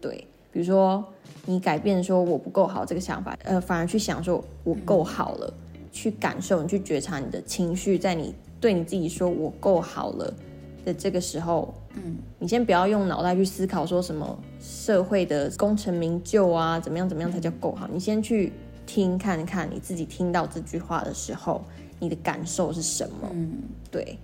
[0.00, 1.04] 对，比如说
[1.44, 5.54] 你改变说我不够好这个想法，呃，反而去想说我够好了，
[5.92, 10.34] 去感受，你去觉察你的情绪，在你对你自己说我够好了。
[10.84, 17.88] 的这个时候，嗯，你先不要用脑袋去思考说什么社会的功成名就啊，怎么样怎么样才叫够好？
[17.92, 18.52] 你先去
[18.86, 21.60] 听看看你自己听到这句话的时候，
[21.98, 23.28] 你的感受是什么？
[23.32, 24.16] 嗯，对。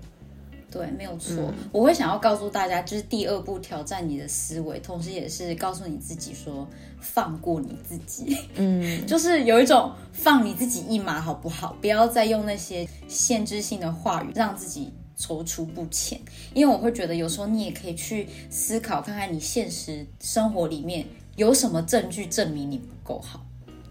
[0.72, 1.52] 对，没有错。
[1.70, 6.66] 我会想要告诉大家，就是第二步挑战你的思维，同时也是告诉你自己说
[6.98, 8.37] 放过你自己。
[8.54, 11.76] 嗯， 就是有一种放你自己一马，好不好？
[11.82, 16.18] 不要再用那些限制性的话语让自己踌躇不前。
[16.54, 21.06] 因为我会觉得，有时候你也可以去思考，看看你现实生活里面
[21.37, 23.44] 有什么证据证明你不够好。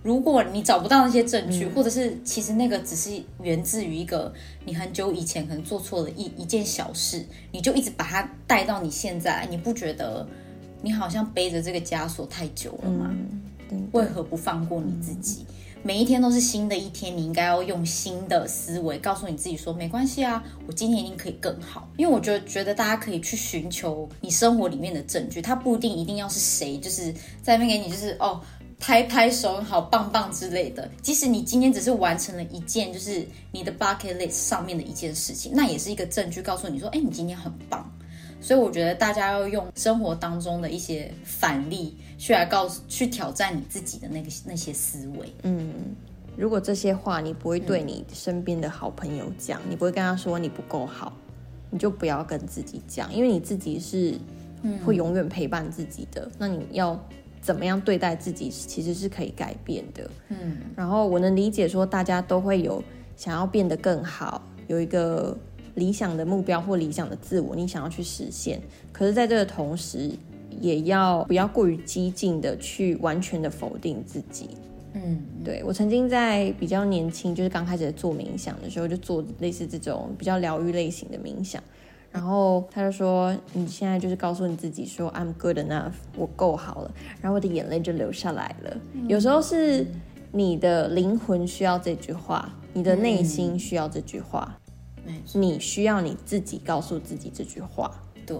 [0.03, 4.33] 如果你找不到那些证据，或者是其实那个只是源自于一个
[4.65, 10.27] 你很久以前可能做错了一一件小事，你就一直把它带到你现在，你不觉得
[10.81, 13.13] 你好像背着这个枷锁太久了吗？
[13.91, 15.45] 为何不放过你自己？
[15.83, 21.87] 每一天都是新的一天，你应该要用新的思维告诉你自己说，没关系啊，我今天一定可以更好。
[21.97, 28.41] 因为我觉得，觉得大家可以去寻求你生活里面的证据，它不一定一定要是谁，就是在那边给你，就是哦。
[28.81, 30.89] 拍拍手，好棒棒之类的。
[31.03, 37.89] 即使你今天只是完成了一件，就是你的 bucket list 上面的一件事情，那也是一个证据，告诉你说，哎，你今天很棒。
[38.41, 45.31] 所以我觉得大家要用生活当中的一些反例，去来告诉、去挑战你自己的那个那些思维。
[45.43, 45.95] 嗯，
[46.35, 51.13] 如果这些话你不会对你身边的好朋友讲，你不会跟他说你不够好，
[51.69, 54.15] 你就不要跟自己讲，因为你自己是
[54.83, 56.27] 会永远陪伴自己的。
[56.39, 56.99] 那你要。
[57.41, 60.09] 怎么样对待自己，其实是可以改变的。
[60.29, 62.83] 嗯，然后我能理解说，大家都会有
[63.17, 65.35] 想要变得更好，有一个
[65.75, 68.61] 理想的目标或理想的自我，你想要去实现。
[68.91, 70.11] 可是，在这个同时，
[70.59, 74.49] 也要不要过于激进的去完全的否定自己。
[74.93, 81.63] 嗯，对我曾经在比较年轻，就是刚开始做冥想的时候，就做类似这种比较疗愈类型的冥想。
[82.11, 88.77] 然后他就说：“你现在就是告诉你自己说，I'm good enough，我够好了。”然后我的眼泪就流下来了。
[89.07, 89.87] 有时候是
[90.31, 94.57] 你的灵魂需要这句话，你的内心需要这句话，
[95.33, 97.91] 你需要你自己告诉自己这句话。
[98.25, 98.37] 对，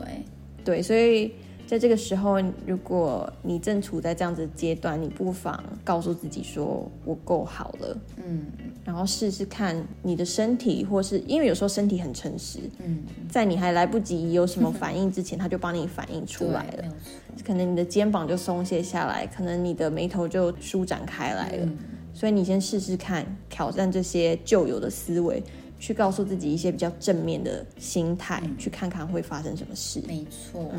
[0.64, 1.34] 对，所以。
[1.72, 8.44] 在这个时候，如果你正处在这样子阶段，你不妨告诉自己说：“我够好了。”嗯，
[8.84, 16.94] 然后试试看你的身体，或是因为有时候身体很诚实，嗯，在你还来不及有什么反应之前，他就帮你反应出来了。
[17.46, 21.70] 可能你的肩膀就松懈下来，可能你的眉头就舒展开来了。
[22.14, 25.42] 所以你先试试看，挑战这些旧有的思维，
[25.80, 30.04] 去告诉自己一些比较正面的心态，去看看会发生什么事。
[30.06, 30.70] 没错。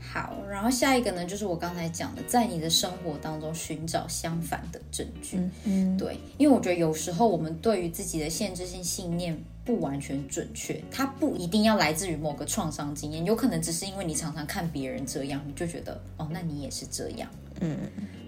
[0.00, 5.38] 好，然后下一个呢，就是我刚才讲的，在你的生活当中寻找相反的证据。
[5.64, 17.28] 嗯，对，因为我觉得有时候我们对于自己的限制性信念不完全准确，它不一定要来自于某个创伤经验，有可能只是因为你常常看别人这样，你就觉得哦，那你也是这样。
[17.60, 17.76] 嗯，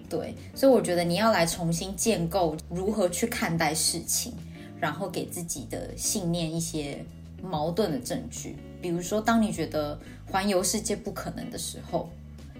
[0.09, 4.33] 对，所以我觉得你要来重新建构如何去看待事情，
[4.79, 7.03] 然后给自己的信念一些
[7.41, 8.57] 矛盾的证据。
[8.81, 12.09] 比如说，当你觉得环游世界不可能的时候，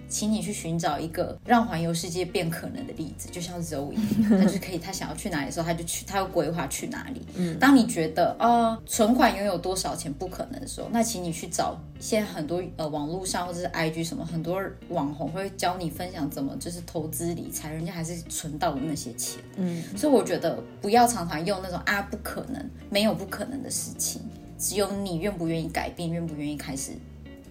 [0.08, 3.96] 请你去寻找一个让环游世界变可能的例子，就像 Zoe，
[4.30, 7.22] 他就可以，他想要去哪里的时候，他就去，他要规划去哪里。
[7.36, 19.42] 嗯，当你觉得啊，存款拥有多少钱不可能的时候，那请你去找现在很多呃网络上或者是 IG 什么很多网红会教你分享怎么就是投资理财，人家还是存到了那些钱。
[19.56, 24.22] 嗯，所以我觉得不要常常用那种啊不可能，没有不可能的事情。
[24.62, 26.92] 只有你愿不愿意改变，愿不愿意开始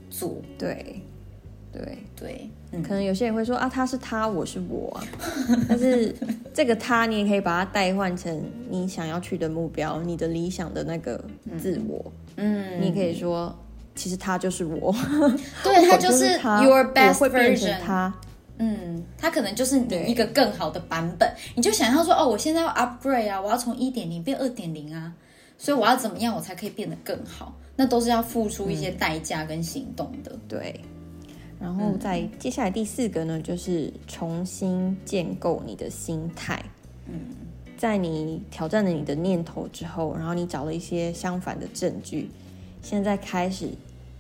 [0.08, 0.36] 做？
[0.56, 1.02] 对，
[1.72, 2.48] 对，对。
[2.84, 4.96] 可能有些人会说啊，他是他，我是我。
[5.68, 6.14] 但是
[6.54, 11.20] 这个他，你也可以把它代换成你想要去的目标，你的理想的那个
[11.58, 12.12] 自我。
[12.36, 13.52] 嗯，你可以说，
[13.96, 14.94] 其实他就是我。
[15.64, 17.80] 对他就是 your best version。
[17.80, 18.14] 他，
[18.58, 21.28] 嗯，他可能就是你一个更好的版本。
[21.56, 25.12] 你就想象说，哦，我现在要 upgrade 啊，我要从一点零变二点零啊。
[25.60, 27.54] 所以我要怎么样，我才可以变得更好？
[27.76, 30.34] 那都是要付出一些代价跟行动的。
[30.48, 30.80] 对。
[31.60, 36.64] 然后在接下来第四个呢，就是重新建构你的心态。
[37.06, 37.20] 嗯，
[37.76, 42.30] 在你挑战了你的念头之后，然后你找了一些相反的证据，
[42.80, 43.68] 现在开始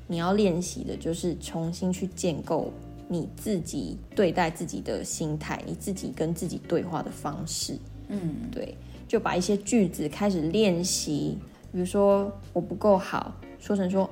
[0.06, 2.70] 你要练习的就是重新去建构
[3.08, 7.78] 你自己对待自己的心态，你自己跟自己对话的方式。
[8.08, 8.20] 嗯，
[8.52, 8.76] 对。
[9.10, 11.36] 就把一些句子开始练习，
[11.72, 14.08] 比如说我不够好，说成说，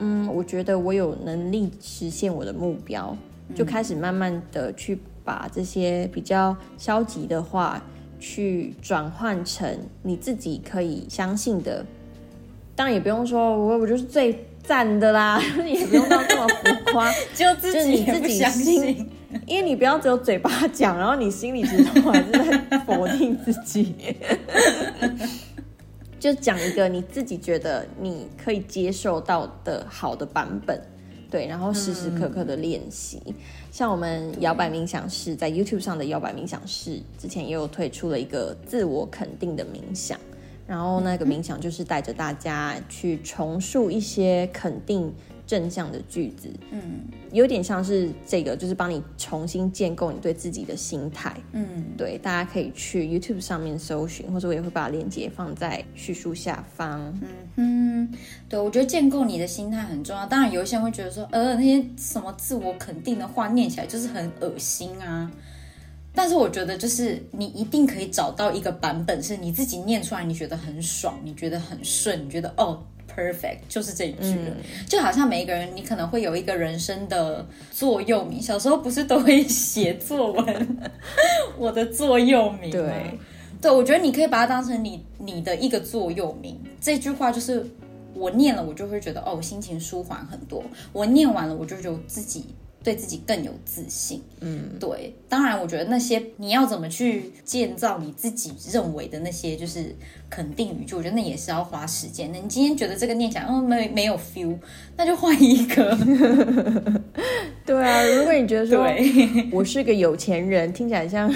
[0.00, 3.16] 嗯，我觉得我有能力实现我的目标，
[3.54, 7.82] 就开始慢慢的去把这些比较消极的话，
[8.20, 11.82] 去转换成你自己可以相信的。
[12.76, 19.08] 当然也不用说我我就是最赞的啦， 也不用到这么浮夸， 就自己自己相信。
[19.46, 23.94] 因为你不要只有嘴巴讲，然后你心里其实还是在否定自己。
[26.18, 30.80] 就讲一个你自己觉得你可以接受到的好的版本，
[31.30, 33.22] 对，然后时时刻刻的练习。
[33.70, 40.18] 像我们摇摆冥想室在 YouTube 上的摇摆冥想室，之前也有推出了一个自我肯定的冥想，
[40.66, 45.14] 然后那个冥想就是带着大家去重塑一些肯定。
[45.48, 47.00] 正向的句子，嗯，
[47.32, 57.00] 有点像是这个，就是帮你重新建构你对自己的心态，嗯，对，大家可以去 YouTube 上面搜寻，或者我也会把链接放在叙述下方，
[57.56, 60.26] 嗯哼，对，我觉得建构你的心态很重要。
[60.26, 65.32] 当然，有一些人会觉得说，呃，那些什么自我肯定的话念起来就是很恶心啊。
[66.14, 72.82] 但是我觉得，就是你一定可以找到一个版本，是你自己念出来，你觉得很爽，你觉得很顺，你觉得哦。
[73.14, 74.56] Perfect，就是这一句了。
[74.86, 78.40] 就好像每一个人，你可能会有一个人生的座右铭。
[78.40, 80.78] 小时候不是都会写作文，
[81.58, 83.18] 我的座右铭对，
[83.60, 86.60] 对，我觉得你可以把它当成你你的一个座右铭。
[86.80, 87.66] 这句话就是
[88.14, 90.62] 我念了，我就会觉得哦，心情舒缓很多。
[90.92, 92.54] 我念完了，我就觉得自己。
[92.88, 95.14] 对自己更有自信，嗯，对。
[95.28, 99.94] 当然，我觉得那些你要怎么去建造你自己认为的那些就是
[100.30, 102.38] 肯定语句，我觉得那也是要花时间的。
[102.38, 104.56] 你今天觉得这个念起来，嗯，没没有 feel，
[104.96, 105.94] 那就换一个。
[107.66, 108.86] 对啊，如果你觉得说
[109.52, 111.30] 我是个有钱人，听起来像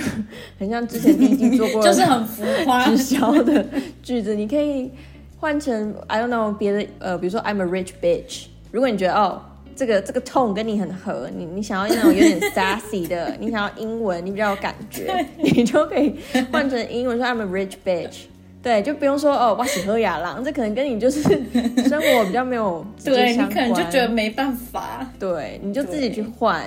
[0.59, 3.63] 很像之前第一季做过 就是很浮夸直销的
[4.03, 4.91] 句子，你可以
[5.39, 8.47] 换成 I don't know 别的呃，比如说 I'm a rich bitch。
[8.71, 9.43] 如果你觉得哦。
[9.77, 16.15] 这个这个 tone 跟你很合，你你想要那种有点 sassy 的，你想要英文，你比较有感觉，你就可以
[16.51, 18.25] 换成英文说 I'm a rich bitch，
[18.63, 21.23] 对，就不用说哦我喜喝雅郎，这可能跟你就是
[21.89, 26.63] 生活比较没有对你可能就觉得没办法，对，你就自己去换，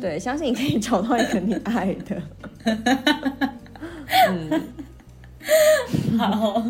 [0.00, 2.22] 对，相信你可以找到一个你爱的，
[4.28, 4.62] 嗯。
[6.18, 6.62] 好，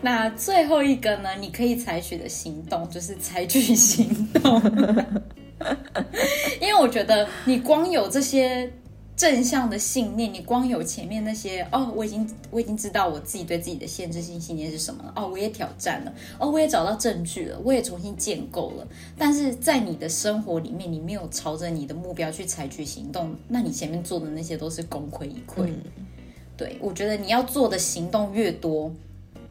[0.00, 1.30] 那最后一个呢？
[1.40, 4.60] 你可以采取的行动就是采取行动，
[6.60, 8.70] 因为我觉得你光有这些
[9.16, 18.86] 正向的信念，你光有前面那些哦，我已经我已经知道我自己对自己的限制性信念是什么了哦，我也挑战了哦，我也找到证据了，我也重新建构了。
[19.16, 25.70] 但是在你的生活里面，你没有朝着你的目标去采取行动，那你前面做的那些都是功亏一篑。
[26.56, 28.90] 对，我觉得你要做的行动越多，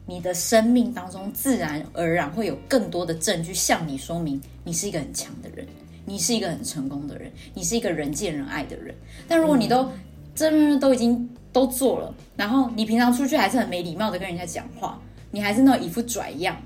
[0.06, 5.66] 你的生命当中自然而然会有更多的证据向你说明你是一个很强的人，
[6.04, 8.94] 你是一个很成功的人，你是一个人见人爱的人。
[9.28, 9.88] 但如果你都
[10.34, 16.56] 真都已经都做了，然后你平常出去还是很没礼貌的跟人家讲话，你还是那一副拽样。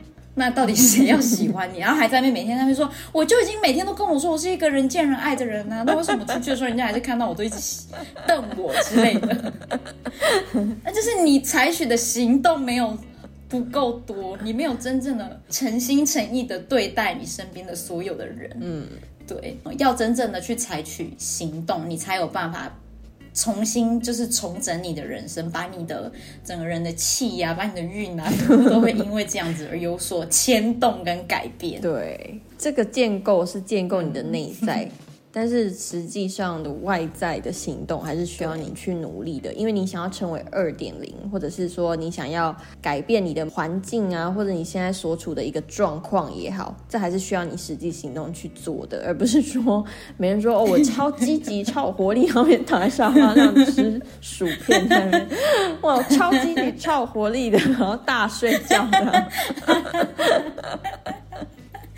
[0.40, 1.78] 那到底谁要喜欢你？
[1.78, 5.84] 然后还在那每天在那说， 我就已经每天都跟我说我是一个人见人爱的人呐。
[5.86, 7.56] 那为什么出去的时候人家还是看到我都一直
[8.26, 9.52] 瞪我之类的？
[10.82, 12.96] 那就是你采取的行动没有
[13.48, 18.50] 不够多，你没有真正的诚心诚意的对待你身边的所有的人。
[18.60, 18.86] 嗯，
[19.26, 22.72] 对，要真正的去采取行动，你才有办法。
[23.32, 26.10] 重新就是重整你的人生，把你的
[26.44, 28.30] 整个人的气呀，把你的运啊，
[28.68, 31.80] 都会因为这样子而有所牵动跟改变。
[31.80, 34.88] 对，这个建构是建构你的内在。
[35.32, 49.84] 但是实际上的外在的行动还是需要你去努力的，因为你想要成为二点零，或者是说你想要改变你的环境啊，或者你现在所处的一个状况也好，这还是需要你实际行动去做的，而不是说
[50.16, 55.28] 没人说哦，我超积极、超活力，后面躺在沙发上吃薯片，
[55.82, 59.28] 哇，超积极、超活力的，然后大睡觉的。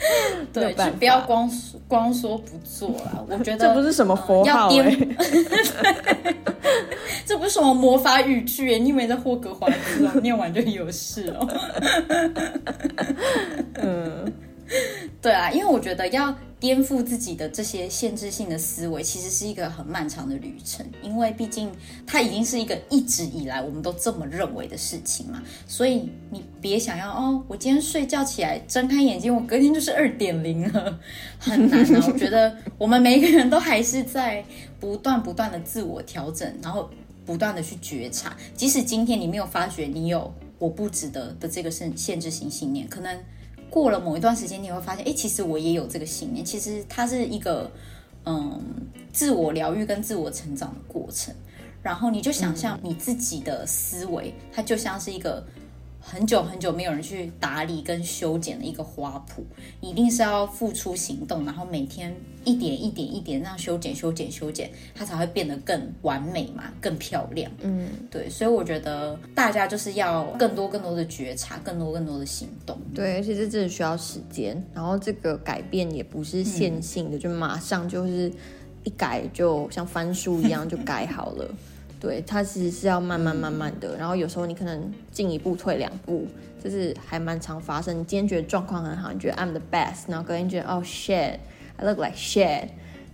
[0.52, 1.50] 对，就不要光
[1.88, 3.24] 光说不做啦。
[3.28, 4.96] 我觉得 这不是什么佛号哎，
[7.24, 11.48] 这不是什么魔法语句哎，你以为在霍格华兹啊，念完就有事哦。
[13.74, 14.32] 嗯。
[15.20, 20.86] 对啊，因为我觉得要颠覆自己的这些限制性的思维，其实是一个很漫长的旅程。
[21.02, 21.68] 因为毕竟
[22.06, 31.00] 它已经是一个一直以来我们都这么认为的事情嘛，所以你别想要哦，我今天睡觉起来睁开眼睛，我隔天就是二点零了，
[31.36, 32.06] 很难啊。
[32.06, 34.44] 我觉得我们每一个人都还是在
[34.78, 36.88] 不断不断的自我调整，然后
[37.26, 38.36] 不断的去觉察。
[38.54, 43.18] 即使今天你没有发觉你有我不值得的这个限限制性信念，可能。
[43.72, 46.44] 过了某一段时间，你会发现，哎，其实我也有这个信念。
[46.44, 47.70] 其实它是一个，
[48.26, 48.60] 嗯，
[49.14, 51.34] 自我疗愈跟自我成长的过程。
[51.82, 55.42] 然后你就想象你自己的思维，它就像是一个，
[56.04, 59.42] 很久很久没有人去打理跟修剪的一个花圃，
[59.80, 67.50] 一定是要付出行动，然后每天一点一点一点这样修剪、修剪、修剪，它才会变得更完美嘛，更漂亮。
[67.60, 72.76] 嗯，对，所以我觉得大家就是要更多更多的觉察，更多更多的行动。
[72.92, 78.30] 对，而且这真的需要时间，然后这个改变也不是线性的，就马上就是
[78.82, 81.48] 一改就像翻书一样就改好了。
[82.02, 86.26] 对，它其实是要慢慢慢慢的，然后有时候你可能进一步退两步，
[86.60, 87.96] 就是还蛮常发生。
[87.96, 92.70] 你今天觉得状况很好，你觉得 I'm the best，然后隔天觉得哦 shit，I look like shit，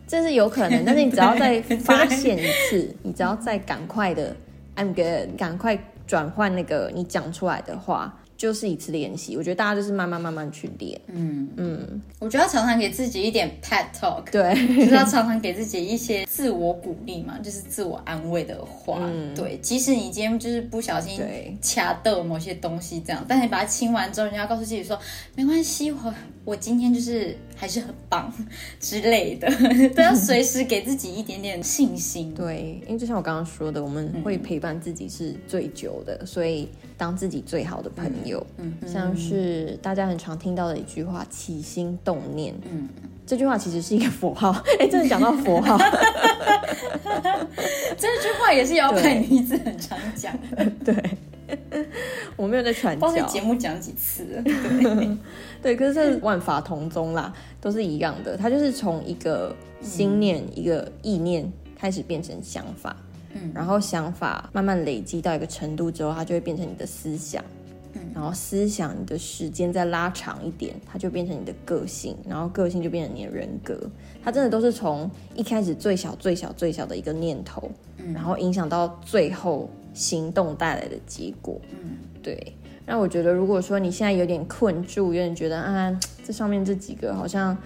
[0.06, 0.86] 这是有可能。
[0.86, 4.34] 但是你只要再 发现一次，你只要再赶快的
[4.74, 8.18] I'm good，赶快转换那个你讲出来的话。
[8.38, 10.98] 就是一次练习，我觉得大家就是慢慢慢慢去练。
[11.08, 11.46] 嗯。
[11.56, 19.00] 嗯，我觉得要常常给自己一点 pet talk，对，就是要常常给自己一些自我鼓励嘛，就是自我安慰的话。
[19.34, 21.20] 对，即使你今天就是不小心
[21.60, 24.96] 掐到某些东西这样，但你把它清完之后，你要告诉自己说
[25.34, 26.14] 没关系，我
[26.44, 28.32] 我今天就是还是很棒
[28.78, 29.50] 之类的，
[29.94, 32.32] 都要随时给自己一点点信心。
[32.32, 38.28] 对，因为就像我刚刚说的，我们会陪伴自己是最久的，所以当自己最好的朋友。
[38.28, 42.86] 有，嗯，像是大家很常听到的一句话“起心动念”，嗯，
[43.26, 45.78] 这句话其实是一个佛号， 哎，真的讲到佛号，
[47.96, 50.38] 这句话也是摇摆女子很常讲，
[50.84, 50.94] 对，
[52.36, 54.42] 我没有在传教，节目讲几次，
[55.62, 62.96] 对，可是万法同宗啦，都是一样的，它就是从一个心念、一个意念开始变成想法，
[63.32, 67.44] 嗯，然后想法慢慢累积到一个程度之后，它就会变成你的思想。
[68.14, 73.78] 然后思想你的时间再拉长一点，它就变成你的个性，然后个性就变成你的人格。
[74.22, 77.70] 它真的都是从一开始最小、最小、最小的一个念头，
[78.12, 81.60] 然后影响到最后行动带来的结果。
[81.70, 82.54] 嗯，对。
[82.86, 87.56] 那我觉得，如果说你现在有点困住，有点觉得啊， 这上面这几个好像。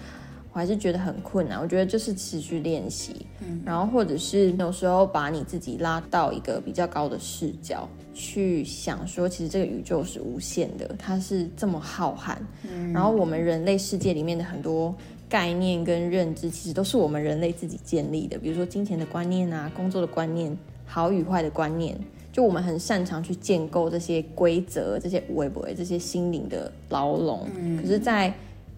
[0.55, 12.37] 我还是觉得很困难，我觉得就是持续练习，嗯，然后或者是有时候把你自己拉到一个比较高的视角去想，说其实这个宇宙是无限的，它是这么浩瀚，
[12.69, 14.93] 嗯，然后我们人类世界里面的很多
[15.27, 20.55] 概念跟认知，其实都是我们人类自己建立的，比如说金钱的观念啊，工作的观念，
[20.93, 21.97] 好与坏的观念，
[22.31, 28.31] 就我们很擅长去建构这些规则，这些微博，这些心灵的牢笼，嗯，可是，在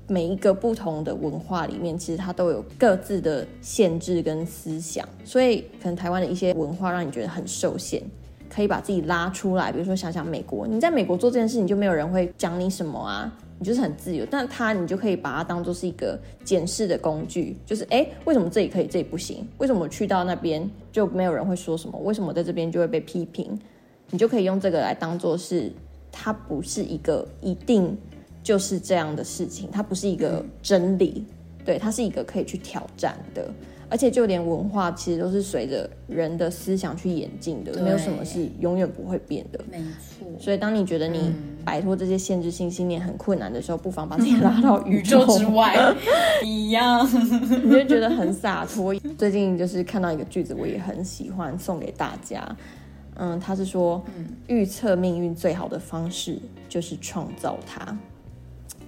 [0.07, 8.01] 每一个不同的文化里面，其实它都有各自的限制跟思想，所以可能台湾的一些文化让你觉得很受限，
[8.47, 9.69] 可以把自己拉出来。
[9.69, 13.29] 比如说，想想美国，你在美国做这件事情，就没有人会讲你什么啊，
[13.65, 14.25] 就是很自由。
[14.29, 19.45] 但他，你就可以把它当做是一个检视的工具，就是哎，为什么这里可以，这里不行？
[19.57, 21.99] 为什么去到那边就没有人会说什么？
[21.99, 23.59] 为什么在这边就会被批评？
[24.11, 25.69] 你就可以用这个来当做是，
[26.11, 27.97] 它不是一个一定。
[28.45, 31.25] 就是这样的事情，它不是一个真理，
[31.65, 33.51] 对，它是一个可以去挑战的，
[33.89, 39.59] 而且就连文化其实都是随着人的思想去演进的，没有什么是永远不会变的。
[39.69, 40.27] 没错。
[40.39, 41.33] 所以当你觉得你
[41.63, 45.93] 摆脱这些限制性信念很困难的时候，不妨把自己拉到宇 宙之外，
[46.43, 47.07] 一样，
[47.63, 48.93] 你就觉得很洒脱。
[49.17, 52.43] 最近就是看到一个句子，我也很喜欢，送给大家。
[53.17, 54.03] 嗯，他是说，
[54.47, 57.97] 预测命运最好的方式就是创造它。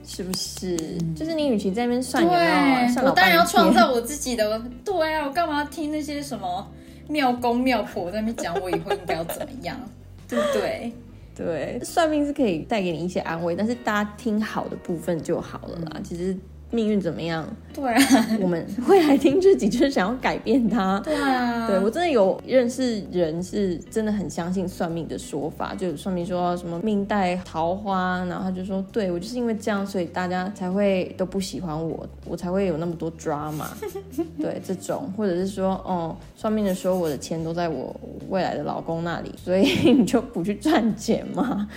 [0.08, 0.78] 是不是？
[1.14, 4.60] 就是你与其在那边算，对，我当然要创造我自己的。
[4.86, 6.66] 对啊，我干嘛要听那些什么
[7.10, 9.78] 庙公庙婆在那边讲我以后应该要怎么样？
[10.28, 10.94] 对不对？
[11.36, 16.00] 对，算命是可以带给你一些安慰，但是大家听好的部分就好了啦。
[16.04, 16.36] 其实。
[16.70, 17.48] 命运怎么样？
[17.74, 21.00] 对啊，我们会来听自己，就是想要改变它。
[21.02, 33.68] 对啊，对我真的有认识人，是真的很相信算命的说法，就算命说什么命带桃花，然后他就说，对我就是因为这样，所以大家才会都不喜欢我，我才会有那么多 drama。
[34.42, 37.96] 对这种，或者是说，哦，算命的说我的钱都在我
[38.30, 41.70] 未来的老公那里，所以 你就不去赚钱嘛？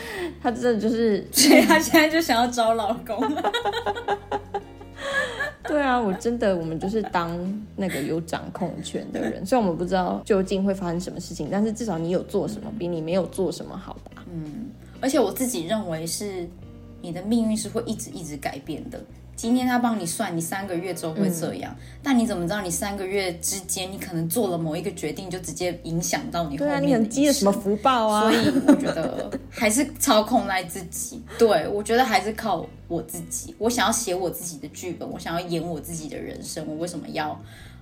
[0.43, 3.22] 他真的就是，所以他现在就想要找老公。
[5.71, 7.39] 对啊，我真的，我们就是当
[7.77, 9.47] 那个有掌控权的人。
[9.47, 14.25] 虽然我们不知道究竟会发生什么事情，但是至少你有做什么，比你没有做什么好吧？
[14.33, 14.66] 嗯，
[15.01, 16.49] 而且我自己认为是
[17.01, 19.01] 你的命运是会一直一直改变的。
[19.41, 26.68] 今天他帮你算，你三个月之后会这样，但你怎么知道你三个月之间你可能做了某一个决定，就直接影响到你后面？
[26.68, 28.30] 对啊，你很积了什么福报啊？
[28.30, 31.22] 所以我觉得还是操控在自己。
[31.38, 33.55] 对，我觉得还是靠我自己。
[33.57, 36.62] 我想要写我自己的剧本，我想要演我自己的人生。
[36.68, 37.41] 我为什么要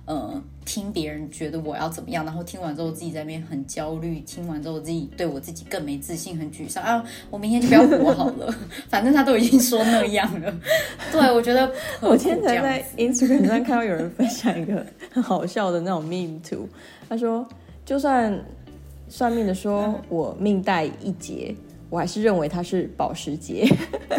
[0.09, 7.03] 呃听别人觉得我要怎么样，然后听完之后自己在那边很焦虑，听完之后自己对我自己更没自信，很沮丧啊！
[7.29, 8.51] 我明天就不要活好了，
[8.89, 10.51] 反正他都已经说那样了。
[11.11, 16.67] 对， 我觉得我今天才在 Instagram 上看到有人分享一个很好笑的那种 meme 图，
[17.07, 17.47] 他说
[17.85, 18.35] 就算
[19.07, 21.55] 算命的说我命带一劫。
[21.91, 23.67] 我还是认为他是保时捷，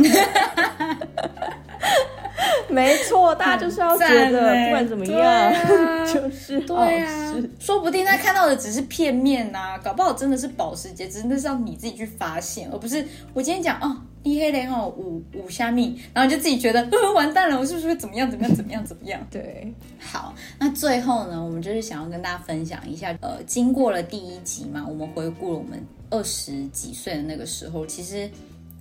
[2.68, 5.52] 没错，大家就是要觉得不管怎么样，
[6.06, 19.20] 就是对啊，说不定他看到的只是片面呐，搞不好真的是保时捷，只是那是要你自己去发现，而不是我今天讲哦，一黑雷哦，五五虾米，然后就自己觉得 完蛋了，我是不是会怎么样怎么样怎么样怎么样？
[19.30, 25.82] 对，好，那最后呢，我们就是想要跟大家分享一下，呃，经过了第一集嘛，我们回顾了我们。
[26.12, 28.28] 二十几岁的那个时候，其实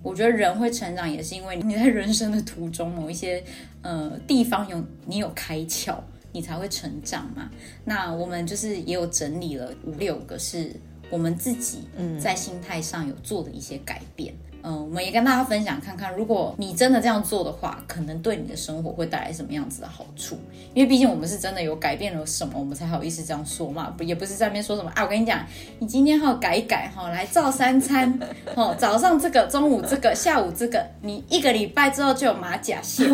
[0.02, 3.42] 我觉得人会成长，也是因为你在人生的途中某一些
[3.82, 5.98] 呃地方有你有开窍，
[6.32, 7.50] 你才会成长嘛。
[7.84, 10.74] 那我们就是也有整理了五六个，是
[11.10, 11.88] 我们自己
[12.18, 14.32] 在心态上有做的一些改变。
[14.49, 20.38] 嗯，嗯我们也跟大家分享看看，如果你真的这样做的话，可能对你的生活会带来什么样子的好处？
[20.74, 23.92] 因为毕竟我们是真的有改变了什么，我们才好意思这样说嘛。
[23.96, 25.02] 不，也不是在那边说什么啊。
[25.02, 25.44] 我跟你讲，
[25.78, 28.18] 你今天好改一改哈，来照三餐，
[28.54, 33.08] 哦，早上这个，中午这个，下午这个，你一个礼拜之后就有马甲线，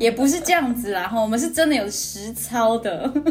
[0.00, 1.06] 也不是这样子啦。
[1.06, 3.12] 哈，我们是真的有实操的。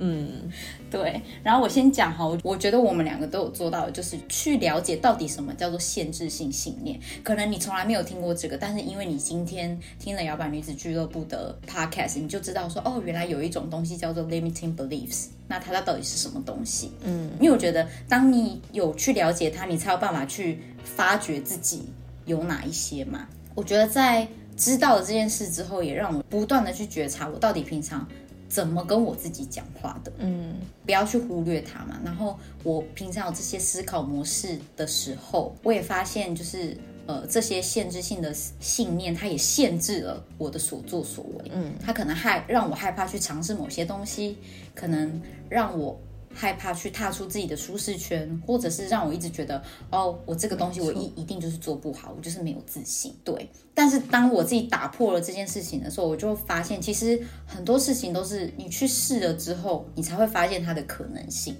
[0.00, 0.50] 嗯。
[0.90, 6.98] 对，然后我先讲哈，我觉得我们两个都有做到，就是去了解到底什么叫做限制性信念。
[7.22, 15.26] 可能你从来没有听过这个，但是因为你今天听了摇摆女子俱乐部的 podcast，你就知道说，哦，原来有一种东西叫做 limiting beliefs。
[15.46, 16.90] 那它到底是什么东西？
[17.04, 21.84] 嗯，因为我觉得当你有去了解它，你才有办法去发掘自己
[22.24, 23.28] 有哪一些嘛。
[23.54, 24.26] 我觉得在
[24.56, 28.06] 知道了这件事之后，也让我不断的去觉察我到底平常。
[28.50, 30.12] 怎么跟我自己讲话的？
[30.18, 31.98] 嗯，不要去忽略它嘛。
[32.04, 36.76] 然后我平常有这些思考模式的时候，我也发现，就是
[37.06, 41.50] 呃，这些限制性的信念，它也限制了我的所作所为。
[41.54, 44.36] 嗯，它可能害让我害怕去尝试某些东西，
[44.74, 45.98] 可能让我。
[46.32, 53.14] 害怕去踏出自己的舒适圈，或者是让我一直觉得哦，我这个东西我一一定就是做不好，我就是没有自信。
[53.24, 61.56] 对，但是当我自己打破了这件事情的时候，我就发现其实很多事情都是你去试了之后，你才会发现它的可能性。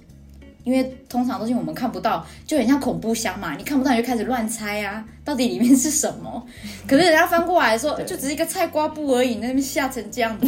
[0.63, 6.45] 因为通常东西我们看不到，就很像恐怖箱嘛，你看不到你就开始乱猜啊，到底里面是什么？
[6.87, 10.45] 可是人家翻过来说，就只是一个菜瓜布而已，那边吓成这样子。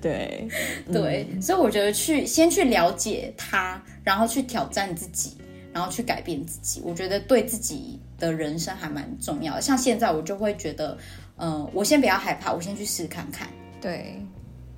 [0.00, 0.48] 对
[0.92, 5.36] 对，所以我觉得去先去了解他，然后去挑战自己，
[5.72, 9.60] 然后去改变自己，我觉得对自己的人生还蛮重要的。
[9.60, 10.96] 像现在我就会觉得，
[11.36, 13.48] 嗯，我先不要害怕，我先去试看看。
[13.80, 14.16] 对，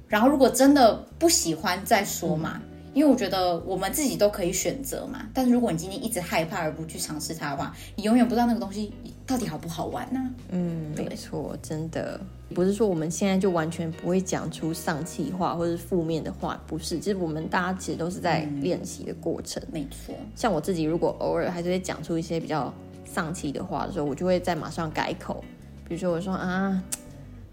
[0.09, 2.61] 然后如果真的不喜欢再说嘛。
[2.95, 8.93] 因为我觉得我们自己都可以选择嘛，但是如果你今天一直害怕而不去尝试它的话，你永远不知道那个东西
[9.33, 10.21] 到底好不好玩呢？
[10.51, 12.21] 嗯，没错，真的
[12.55, 19.63] 不是说我们现在就完全不会讲出丧气话或者是负面的话，不是，其实我们大家其实都是在练习的过程。
[19.73, 22.71] 没错，像我自己如果偶尔还是会讲出一些比较
[23.07, 25.43] 丧气的话的时候，我就会再马上改口，
[25.89, 26.83] 比如说我说啊。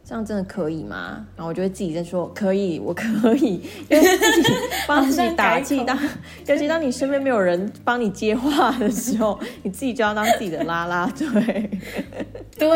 [0.10, 1.24] 这样真的可以吗？
[1.36, 3.05] 然后我就会自己在说可以， 我可
[3.36, 4.49] 以，因为自己
[4.88, 5.84] 帮自己打气。
[5.86, 5.95] 当
[6.47, 11.70] 尤其当你身边没有人帮你接话的时候，你自己就要当自己的拉拉队。
[12.57, 12.68] 对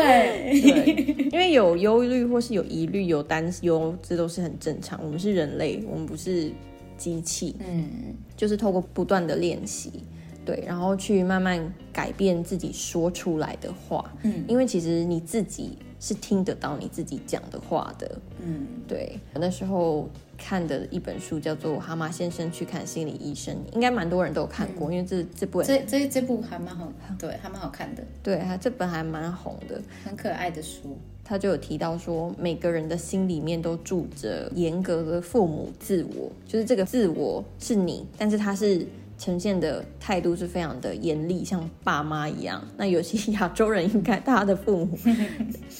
[0.52, 5.00] 对，因为有忧虑或是有疑虑、有担忧，这都是很正常。
[5.02, 6.52] 我们是人类，我们不是
[6.96, 7.56] 机器。
[7.68, 10.04] 嗯，就是透过不断的练习，
[10.44, 11.60] 对，然后去慢慢
[11.92, 14.08] 改变自己说出来的话。
[14.22, 15.76] 嗯，因为其实你自己。
[16.04, 19.18] 是听得到你自己讲的话的，嗯，对。
[19.32, 28.04] 那时候看的一本书叫做《蛤蟆先生去看心理医生》，应该蛮多人都有看过，因为这这部这这这部还蛮好，对，还蛮好看的。
[28.22, 30.94] 对，它这本还蛮红的，很可爱的书。
[31.24, 38.86] 他就有提到说，每个人的心里面都住着严格的父母自我，就是这个自我是你，但是他是。
[39.16, 42.62] 呈现的态度是非常的严厉，像爸妈一样。
[42.76, 44.98] 那有些 亚洲人应该他的父母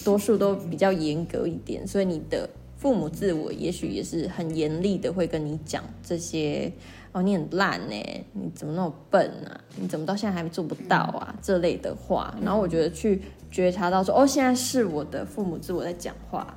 [0.05, 6.73] 多数都比较严格一点，所以你的父母自我也许也是很严厉的，会跟你讲这些
[7.13, 7.97] 哦，你很烂呢，
[8.33, 9.61] 你怎么那么笨啊？
[9.77, 11.35] 你怎么到现在还做不到啊？
[11.43, 12.35] 这类的话。
[12.43, 13.21] 然后我觉得去
[13.51, 16.57] 觉察到说，哦，现在是我的父母自我在讲话，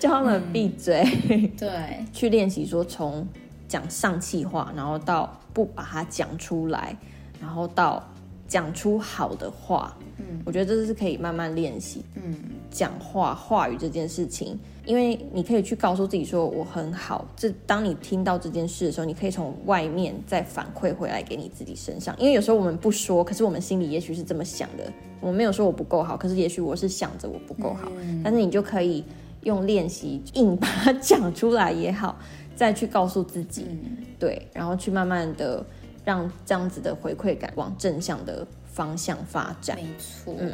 [0.00, 1.04] 叫他们闭嘴。
[1.58, 3.26] 对，去练习说从。
[3.68, 6.96] 讲上气话，然后到不把它讲出来，
[7.40, 8.02] 然后到
[8.46, 9.96] 讲出好的话。
[10.18, 12.02] 嗯，我觉得这是可以慢慢练习。
[12.14, 12.34] 嗯，
[12.70, 17.26] 讲话话语这件事情，因为你可以去告诉自己说我很好。
[17.36, 22.14] 这当你听到这件事的时候，你可以从外面再反馈回来给你自己身上。
[22.18, 24.90] 因为有时候我们不说，可是我们心里也许是这么想的。
[25.20, 27.92] 我没有说我不够好，可是也许我是想着我不够好。
[28.24, 29.04] 但是你就可以
[29.42, 32.18] 用练习硬把它讲出来也好，
[32.56, 33.66] 再去告诉自己，
[34.18, 35.64] 对，然后去慢慢的
[36.04, 38.44] 让这样子的回馈感往正向的。
[38.76, 40.52] 方向发展，没错，嗯，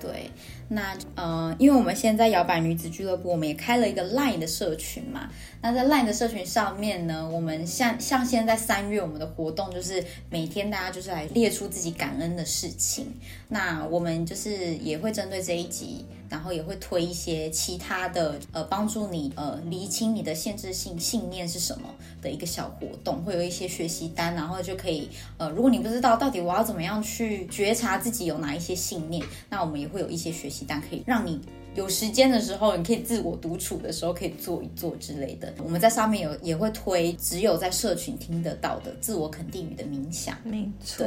[0.00, 0.30] 对，
[0.74, 5.30] 那呃，因为我们现在摇摆女子俱乐部，我们也开了一个 LINE 的社群嘛。
[5.62, 13.06] 那在 LINE 的社群上面呢，我们像像现在三月，我们的活动就是每天大家就是来列出自己感恩的事情。
[13.48, 16.04] 那我们就是也会针对这一集。
[16.30, 21.88] 然后也会推一些其他的，呃，帮助你呃厘清你的限制性信念是什么
[22.20, 31.40] 的一个小活动，会有一些学习单，然后就可以，呃，如果你不知道到底我要怎么样去觉察自己有哪一些信念，那我们也会有一些学习单可以让你。
[31.74, 35.52] 有时间的时候，你可以自我独处的时候，可以做一做之类的。
[35.60, 40.36] 我们在上面有也会推，只有在社群听得到的自我肯定语的冥想。
[40.44, 41.04] 没错。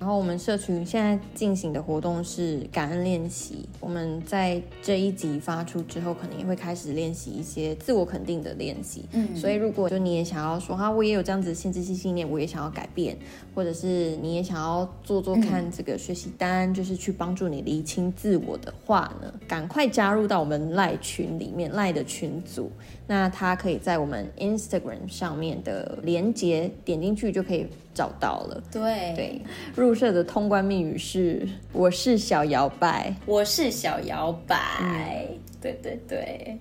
[0.00, 3.68] 然后我们社群现在进行的活动是感恩练习。
[3.78, 9.04] 我们在这一集发出之后，可能也会开始练习一些自我肯定的练习。
[9.12, 9.36] 嗯。
[9.36, 13.18] 所以如果就你也想要说哈，我也有这样子限制性信念，我也想要改变，
[13.56, 20.12] 或者是你也想要做做看这个学习单，就是去帮助你厘清自我的话呢，赶快加。
[20.16, 22.70] 入到我们赖群里面，赖的群组，
[23.06, 28.62] 那他可以在我们 Instagram 上面的连接点进去就可以找到了。
[28.72, 29.42] 对对，
[29.74, 35.28] 入社的通关密语是“我是小摇摆”，我是小摇摆。
[35.60, 36.58] 对对对，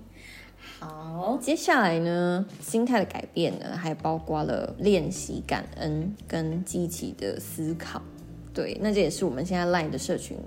[0.86, 8.00] 好，接下来呢，心态的改变呢，还包括了练习感恩跟积极的思考。
[8.54, 10.38] 对，那这也是我们现在赖的社群。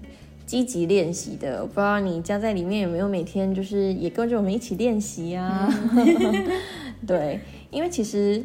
[0.47, 5.69] 积极练习的，我不知道你加在里面有没有每天就是也跟着我们一起练习啊？
[7.07, 8.43] 对，因为其实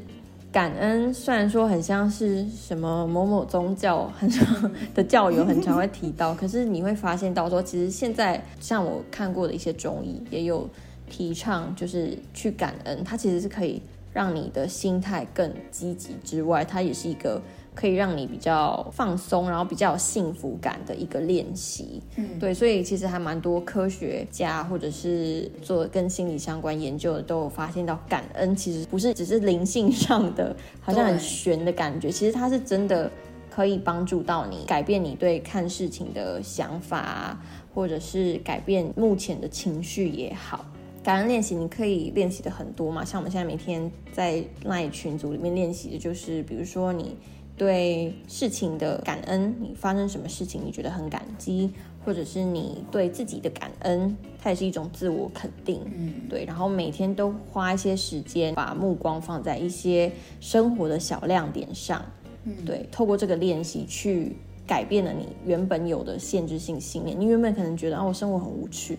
[0.52, 10.68] 感恩虽然说很像是什么某某宗教很常的教友很常会提到，可是你会发现到说，其实现在像我看过的一些中医也有
[11.10, 13.82] 提倡，就是去感恩，它其实是可以
[14.14, 17.41] 让你的心态更积极之外，它也是一个。
[17.76, 21.99] 可以让你比较放松，然后比较有幸福感的一个练习。
[22.18, 33.10] 嗯，对，所以其实还蛮多科学家或者是做跟心理相关研究的都有发现到，感恩其实不是只是灵性上的，好像很玄的感觉，其实它是真的
[33.49, 37.41] 可以帮助到你改变你对看事情的想法，
[37.74, 40.64] 或者是改变目前的情绪也好。
[41.04, 47.16] 感恩练习你可以练习的很多嘛，像我们现在每天在那群组里面练习的就是，比如说你。
[47.56, 51.70] 对事情的感恩，你发生什么事情你觉得很感激，
[52.04, 55.80] 或者是你对自己的感恩，它也是一种自我肯定。
[55.86, 56.45] 嗯，对。
[56.45, 62.04] 然后每天都花一些时间，把目光放在一些生活的小亮点上。
[62.43, 62.89] 嗯，对。
[62.91, 64.36] 透过这个练习去
[64.66, 67.18] 改变了你原本有的限制性信念。
[67.18, 68.97] 你原本可能觉得啊，我生活很无趣，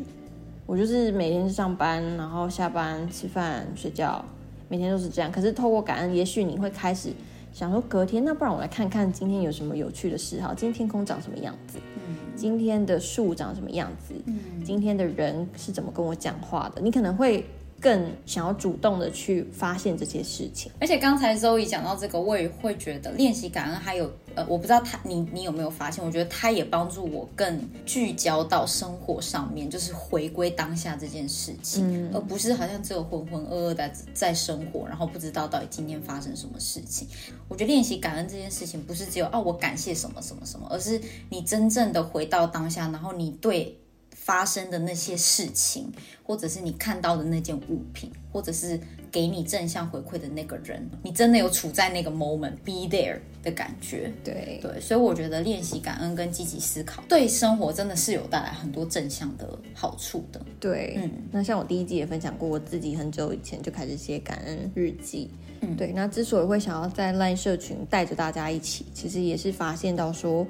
[0.66, 4.24] 我就是每天上班，然后下班吃饭睡觉，
[4.68, 5.30] 每天都是这样。
[5.30, 7.10] 可是透过感恩，也许你会开始。
[7.52, 10.48] 想说隔天，那不然我来看看今天有什么有趣的事哈。
[10.56, 11.78] 今天天空长什么样子？
[11.96, 14.12] 嗯，今天的树长什么样子？
[14.26, 16.80] 嗯，今天的人是怎么跟我讲话的？
[16.80, 17.46] 你可能会。
[17.85, 26.03] 更想要主动的去发现这些事情，而且刚才周怡讲到这个，我也会觉得练习感恩还有呃，我不知道他你你有没有发现？
[26.03, 37.07] 我觉得他也帮助我更聚焦到生活上面，就是回归当下这件事情，而不是好像只有浑浑噩噩的在生活，然后不知道到底今天发生什么事情。
[37.49, 43.78] 我觉得练习感恩这件事情，不是只有哦我感谢什么什么什么，而是你真正的回到当下，然后你对。
[44.25, 48.81] 发生的那些事情，或者是你看到的那件物品，或者是
[49.12, 54.11] 给你正向回馈的那个人，你真的有处在那个 moment，be there 的感觉。
[54.25, 60.41] 对对，所以我觉得练习感恩跟积极思考，对生活真的是有带来很多正向的好处的。
[60.59, 65.31] 对，嗯，那像我第一季也分享过，我自己很久以前就开始写感恩日记。
[65.61, 70.47] 嗯，对，那之所以会想要在 LINE 社群带着大家一起，其实也是发现到说。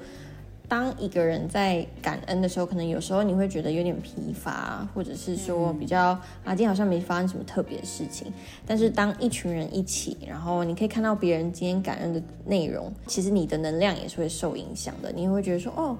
[0.67, 5.99] 当一个人在感恩的时候，可能有时候你会觉得有点疲乏，或者是说比较
[6.43, 8.31] 啊，今天好像没发生什么特别的事情。
[8.65, 15.11] 但是当一群人一起，然后你可以看到别人今天感恩的内容，其实你的能量也是会受影响的。
[15.11, 15.97] 你会觉得说，哦，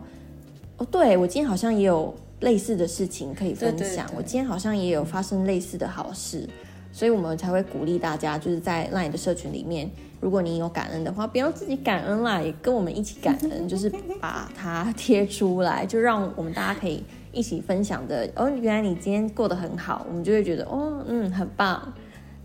[0.77, 6.49] 哦，对我今天好像也有类似的事情可以分享，我今天好像也有发生类似的好事。
[6.91, 9.91] 所以我们才会鼓励大家，就是在 LINE 的社群里面，
[10.25, 13.87] 如果你有感恩的话，不要自己感恩啦，也跟我们一起感恩， 就是
[14.19, 18.27] 把它贴出来，就让我们大家可以一起分享的。
[18.35, 21.93] 哦，原来你今天过得很好，我们就会觉得哦，嗯，很棒。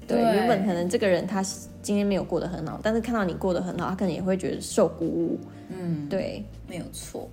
[0.06, 1.42] 对，对原本可能这个人他
[1.80, 5.38] 今天没有过得很好，但是看到你过得很好，他可能也会觉得受鼓舞。
[5.70, 7.30] 嗯，对，没有错。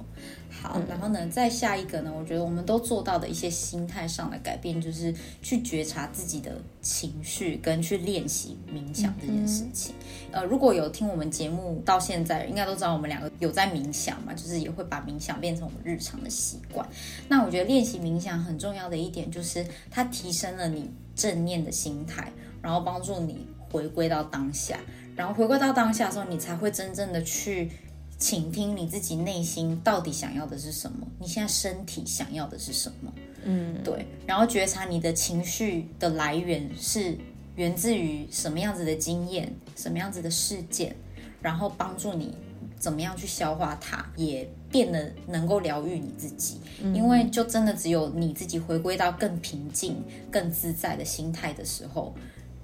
[0.61, 9.93] 好，然后呢，再下一个呢，我觉得我们都做到的一些心态上的改变，就是去觉察自己的情绪，跟去练习冥想这件事情。
[10.31, 16.87] 呃，如果有听我们节目到现在，应该都知道我们两个有在冥想嘛，就是也会把冥想变成我们日常的习惯。
[17.29, 22.31] 那我觉得练习冥想很重要的一点，就是它提升了你正念的心态，
[22.61, 24.79] 然后帮助你回归到当下，
[25.15, 27.69] 然后回归到当下的时候，你才会真正的去。
[28.17, 33.13] 倾听你自己内心到底想要的是什么，你现在身体想要的是什么？
[33.43, 37.15] 嗯，对，然后觉察你的情绪的来源是
[37.55, 40.95] 源自于什么样子的经验，什么样子的事件，
[41.41, 42.35] 然后帮助你
[42.79, 46.59] 怎么样去消化它，也变得能够疗愈你自己。
[46.93, 52.13] 因为就真的只有你自己回归到更平静、更自在的心态的时候。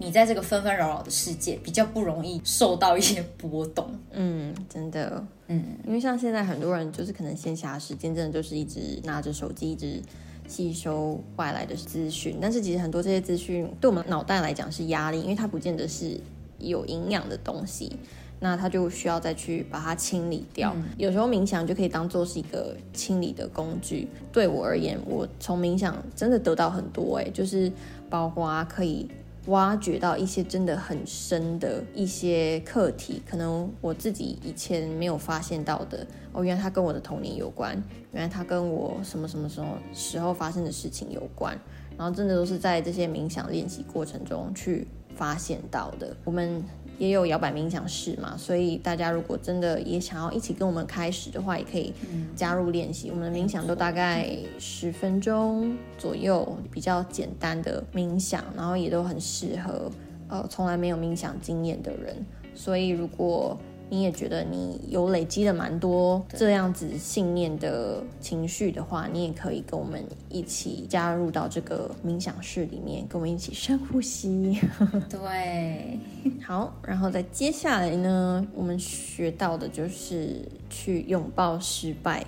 [0.04, 3.90] 你在这个纷纷扰扰的世界，比较不容易受到一些波动。
[4.12, 10.02] 嗯，真的，嗯，因为像现在很多人就是可能闲暇时间真的就是一直拿着手机，一直
[10.46, 16.20] 吸收外来的资讯，但是其实很多这些资讯对我们脑袋来讲是压力，因为它不见得是
[16.60, 17.96] 有营养的东西，
[18.42, 20.76] 那它就需要再去把它清理掉。
[20.98, 24.10] 有时候冥想就可以当做是一个清理的工具。
[24.34, 27.72] 对我而言，我从冥想真的得到很多、欸，就是
[28.10, 29.08] 包括可以。
[29.48, 37.82] 挖掘到一些真的很深的一些课题，可能我自己以前没有发现到的哦，原来它跟我的童年有关，
[38.12, 41.58] 原来它跟我什么什么时候时候发生的事情有关，
[41.98, 46.16] 然后真的都是在这些冥想练习过程中去发现到的。
[46.24, 46.64] 我们。
[47.00, 51.94] 也有摇摆冥想室嘛，所以大家如果真的也想要一起跟我们开始的话，也可以
[52.36, 53.10] 加入练习。
[53.10, 54.30] 我们的冥想都大概
[54.60, 59.92] 十分钟左右，比较简单的冥想，然后也都很适合
[60.28, 62.16] 呃从来没有冥想经验的人。
[62.56, 63.58] 所以如果
[63.94, 74.60] 你也觉得你有累积了蛮多这样子信念的情绪的话，你也可以跟我们一起加入到这个冥想室里面，跟我们一起深呼吸。
[75.08, 76.00] 对，
[76.44, 80.42] 好，然后在接下来呢，我们学到的就是
[80.72, 82.26] 去拥抱失败，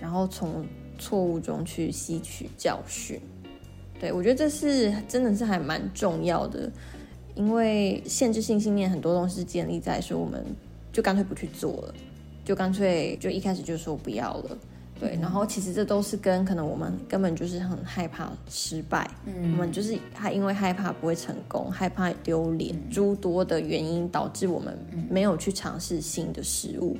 [0.00, 0.64] 然后从
[0.98, 3.20] 错误中去吸取教训。
[4.00, 6.72] 对我觉得这是真的是还蛮重要的，
[7.34, 10.42] 因为限制性信念很多东西是建立在说我们。
[10.96, 11.94] 就干脆不去做了，
[12.42, 14.58] 就干脆就一开始就说不要了，
[14.98, 15.18] 对。
[15.20, 24.74] 然后其实这都是跟可能我们根本就是很害怕失败，嗯，我们就是还因为害怕不会成功，害怕丢脸，诸多的原因导致我们
[25.10, 26.96] 没有去尝试新的事物。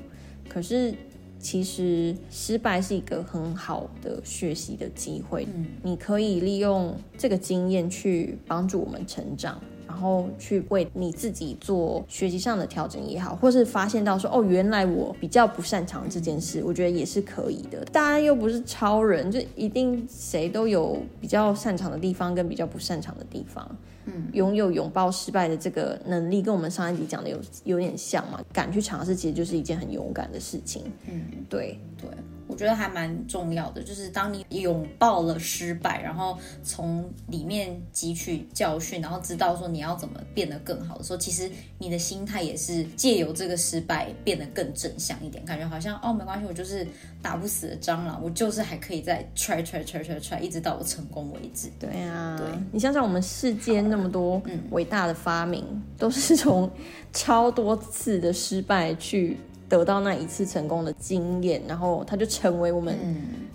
[0.46, 0.94] 可是
[1.38, 9.58] 其实失败是一个很好的学习的机会，嗯，你可以利用这个经验去帮助我们成长。
[9.86, 17.84] 然后去为你自己做学习上的调整也好，或是发现到说哦，原来我比较不擅长这件事，我觉得也是可以的。
[17.86, 23.68] 大家又不是超人，就一定谁都有比较擅长的地方跟比较不擅长的地方。
[24.06, 28.40] 嗯，拥有拥抱失败的这个能力，跟我们上一集讲的有有点像嘛。
[28.52, 30.84] 敢去尝试，其实就是一件很勇敢的事情。
[31.10, 32.08] 嗯，对对。
[32.46, 46.86] 我觉得还蛮重要的，就是当你拥抱了失败，然后从里面汲取教训，然后知道说你要怎么变得更好的时候，其实你的心态也是借由这个失败变得更正向一点，感觉好像哦没关系，我就是
[47.20, 51.68] 打不死的蟑螂，我就是还可以再 try try try try try，一直到我成功为止。
[51.78, 54.40] 对啊，对你想想，我们世间那么多
[54.70, 55.64] 伟大的发明，
[55.98, 56.70] 都是从
[57.12, 59.36] 超多次的失败去。
[59.68, 62.96] 得到那一次成功的经验，然后他就成为我们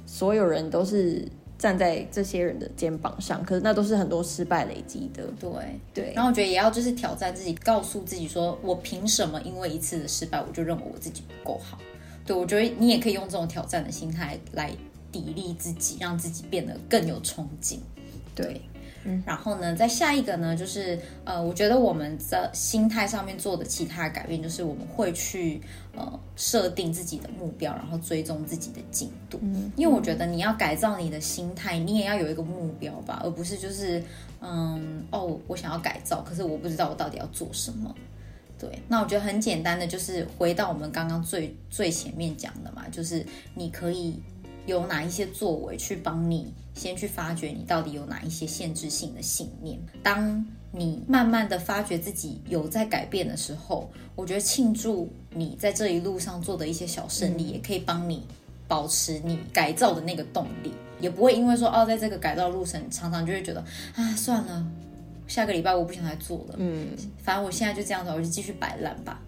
[0.05, 5.23] 所有人都是站在这些人的肩膀上，可是那都是很多失败累积的。
[5.39, 5.49] 对
[5.93, 11.77] 对，然后我觉得也要就是挑战自己，告诉自己说，我凭什么因为一次的失败，我就认为我自己不够好？
[12.25, 14.71] 对我觉得你也可以用这种挑战的心态来
[15.11, 17.79] 砥砺自己，让自己变得更有冲劲。
[18.35, 18.61] 对。
[19.25, 25.61] 然后呢，在下一个呢，就是呃，我觉得我们的心态上面做的其他改变，就是我们会去
[25.95, 29.39] 呃设定自己的目标，然后追踪自己的进度。
[29.41, 34.03] 嗯，因为我觉得你要改造你的心态，你也要有一个目标吧，而不是就是
[34.41, 37.93] 嗯哦，我想要改造，可是我不知道我到底要做什么。
[38.59, 43.25] 对，那我觉得很简单的，就是回到我们刚刚最最前面讲的嘛，就是
[43.55, 44.21] 你可以。
[44.67, 49.79] 有哪一些作为去帮你先去发掘你到底有哪一些限制性的信念？
[50.01, 58.25] 当你慢慢的发觉自己有在改变的时候，我觉得庆祝你在这一路上做的一些小胜利，也可以帮你
[58.67, 63.61] 保持你改造的那个动力，也不会因为说哦，在这个改造路程，常常就会觉得
[63.95, 64.65] 啊，算了，
[65.27, 66.87] 下个礼拜我不想再做了，嗯，
[67.21, 69.21] 反正我现在就这样子，我就继续摆烂吧。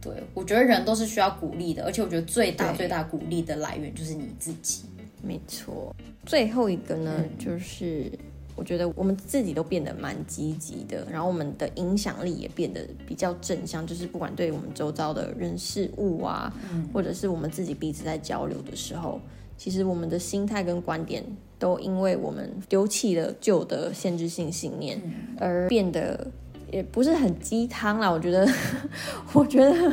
[0.00, 4.84] 对，我觉得人都是需要鼓励的，而且我觉得最大最大鼓励的来源就是你自己。
[5.26, 5.94] 没错，
[6.26, 8.10] 最后一个呢，就是
[8.54, 16.52] 我觉得我们自己都变得蛮积极的，然后我们的影响力也变得比较正向，就是不管对我们周遭的人事物啊，
[16.92, 19.20] 或者是我们自己彼此在交流的时候，
[19.56, 21.24] 其实我们的心态跟观点
[21.58, 25.00] 都因为我们丢弃了旧的限制性信念
[25.38, 26.30] 而变得。
[26.72, 28.48] 也不是很鸡汤啦，我觉得，
[29.32, 29.92] 我觉得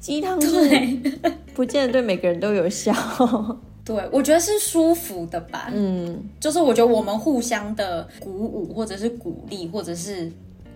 [0.00, 0.48] 鸡汤是
[1.52, 2.90] 不见得对每个人都有效。
[3.84, 5.70] 对，我觉得是舒服的吧。
[5.72, 10.30] 嗯，就是我觉得我们互相的鼓舞，或者是鼓励，或者是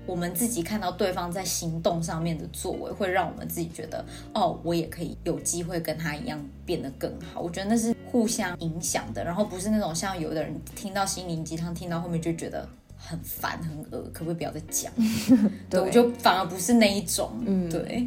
[0.07, 4.05] 我们自己看到对方在行动上面的作为，会让我们自己觉得，
[4.35, 7.41] 哦，我也可以有机会跟他一样变得更好。
[7.41, 12.69] 我觉得那是互相影响的，然后不是那种像有的人听到心灵鸡汤，听到后面就觉得。
[12.97, 14.93] 很烦很恶，可不可以不要再讲？
[15.71, 17.31] 对，我就反而不是那一种。
[17.47, 18.07] 嗯，对，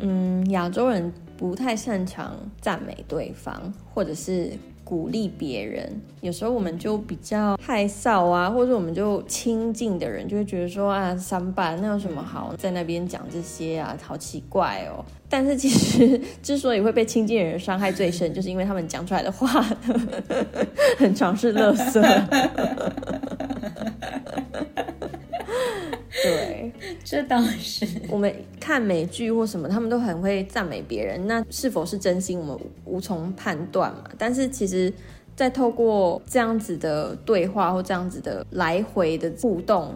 [0.00, 4.52] 嗯， 亚洲人不太擅长赞美对方，或者是
[4.84, 6.00] 鼓励别人。
[6.20, 15.04] 有时候我们就比较害臊啊，或者我们就亲近的人就会觉得说啊，三八那有什么好在那边讲这些啊，好奇怪哦。
[15.28, 19.48] 但是其实之所以会被亲近的人伤害最深，就是因为他们讲出来的话
[20.96, 22.00] 很常是垃圾。
[26.24, 26.72] 对，
[27.04, 27.86] 这倒是。
[28.08, 34.04] 我们看美剧或什么，他们都很会赞美别人，那是否是真心，我们无从判断嘛。
[34.18, 34.92] 但是其实，
[35.36, 39.94] 在透过这样子的对话或这样子的来回的互动，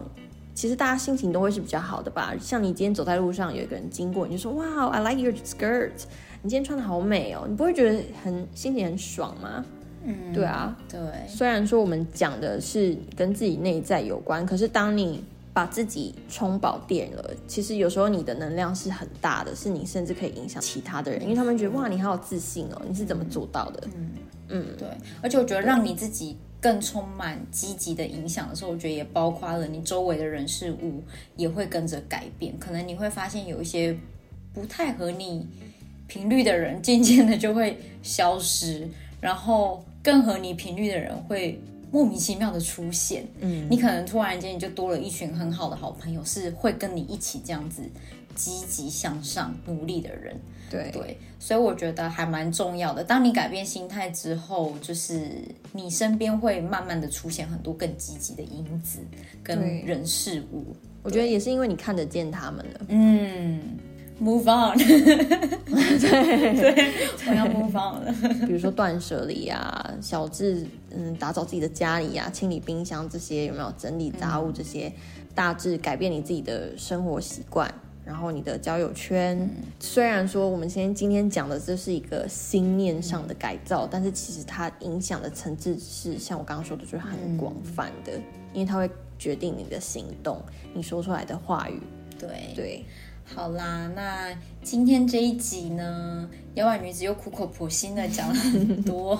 [0.53, 2.33] 其实大家心情都会是比较好的吧。
[2.39, 5.91] 像你今天走在路上，有一个人经过，你就说：“哇，I like your skirt，
[6.41, 9.65] 你今天穿的好美哦。”你不会觉得很心情很爽吗？
[10.03, 10.99] 嗯，对啊，对。
[11.27, 15.23] 虽然说我们讲的是跟自己内在有关，可是当你
[15.59, 23.85] 把自己充饱电了，其实有时候你的能量是很大的，是你甚至可以影响其他的人，因为他们觉得哇，你好有自信哦，你是怎么做到的？
[23.93, 24.11] 嗯
[24.47, 24.87] 嗯，对。
[25.21, 31.03] 而且我觉得让你自己更充满积极的影响的时候，我觉得也包括了你周围的人事物
[31.35, 32.57] 也会跟着改变。
[32.57, 33.93] 可能你会发现有一些
[34.53, 35.45] 不太和你
[36.07, 38.87] 频率的人，渐渐的就会消失，
[39.19, 39.83] 然后。
[40.01, 41.61] 更和你频率的人会
[41.91, 47.81] 莫名其妙的出现，嗯，你可能突然间你就多了一群很好的好朋友，是会跟你一起这样子
[48.35, 53.03] 积极向上努力的人，对对，所以我觉得还蛮重要的。
[53.03, 55.29] 当你改变心态之后，就是
[55.73, 58.99] 你身边会慢慢的出现很多更积极的因子
[59.43, 60.65] 跟人事物。
[61.01, 63.61] 我觉得也是因为你看得见他们了，嗯。
[64.21, 65.01] Move on，对
[66.53, 66.93] 对，
[67.29, 68.13] 我要 move on 了。
[68.45, 73.73] 比如说断舍离啊，小智嗯，打扫自己的家里啊，清理冰箱这些有没有？
[73.77, 74.91] 整理杂物这些，
[75.33, 79.49] 大致改变你自己的生活习惯，然后你的交友圈。
[79.79, 88.11] 虽然说我们先今天讲的这是一个心念上的改造，但是其实它影响的层次是像我刚刚说的，就是很广泛的，
[88.53, 90.41] 因为它会决定你的行动，
[90.73, 91.79] 你说出来的话语。
[92.19, 92.85] 对对。
[93.35, 99.15] 好啦，那今天这一集呢，妖怪女子又苦口婆心的讲了很多，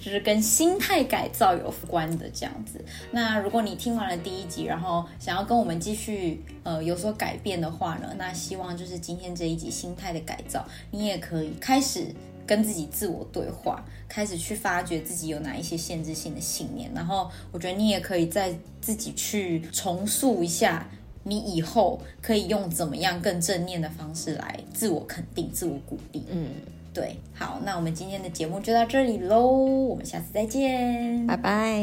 [0.00, 2.84] 就是跟心态改造有关的这样子。
[3.10, 12.06] 那如果你听完了第一集，然后想要跟我们继续呃有所改变的话呢，那希望就是今天这一集心态的改造，你也可以开始
[12.46, 20.86] 跟自己自我对话，开始去发掘自己有哪一些限制性的信念，然后我觉得你也可以再自己去重塑一下。
[21.26, 26.22] 你以后可以用怎么样更正面的方式来自我肯定、自我鼓励？
[26.30, 26.50] 嗯，
[26.92, 31.82] 对，好，那我们今天的节目就到这里喽，我们下次再见，拜拜。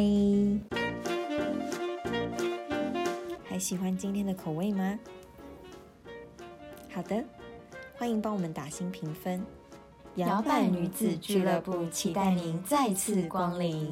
[3.43, 4.99] 还喜欢今天的口味吗？
[6.93, 7.23] 好的，
[7.97, 9.43] 欢迎帮我们打新评分。
[10.15, 13.91] 摇摆女子俱乐部期待您再次光临。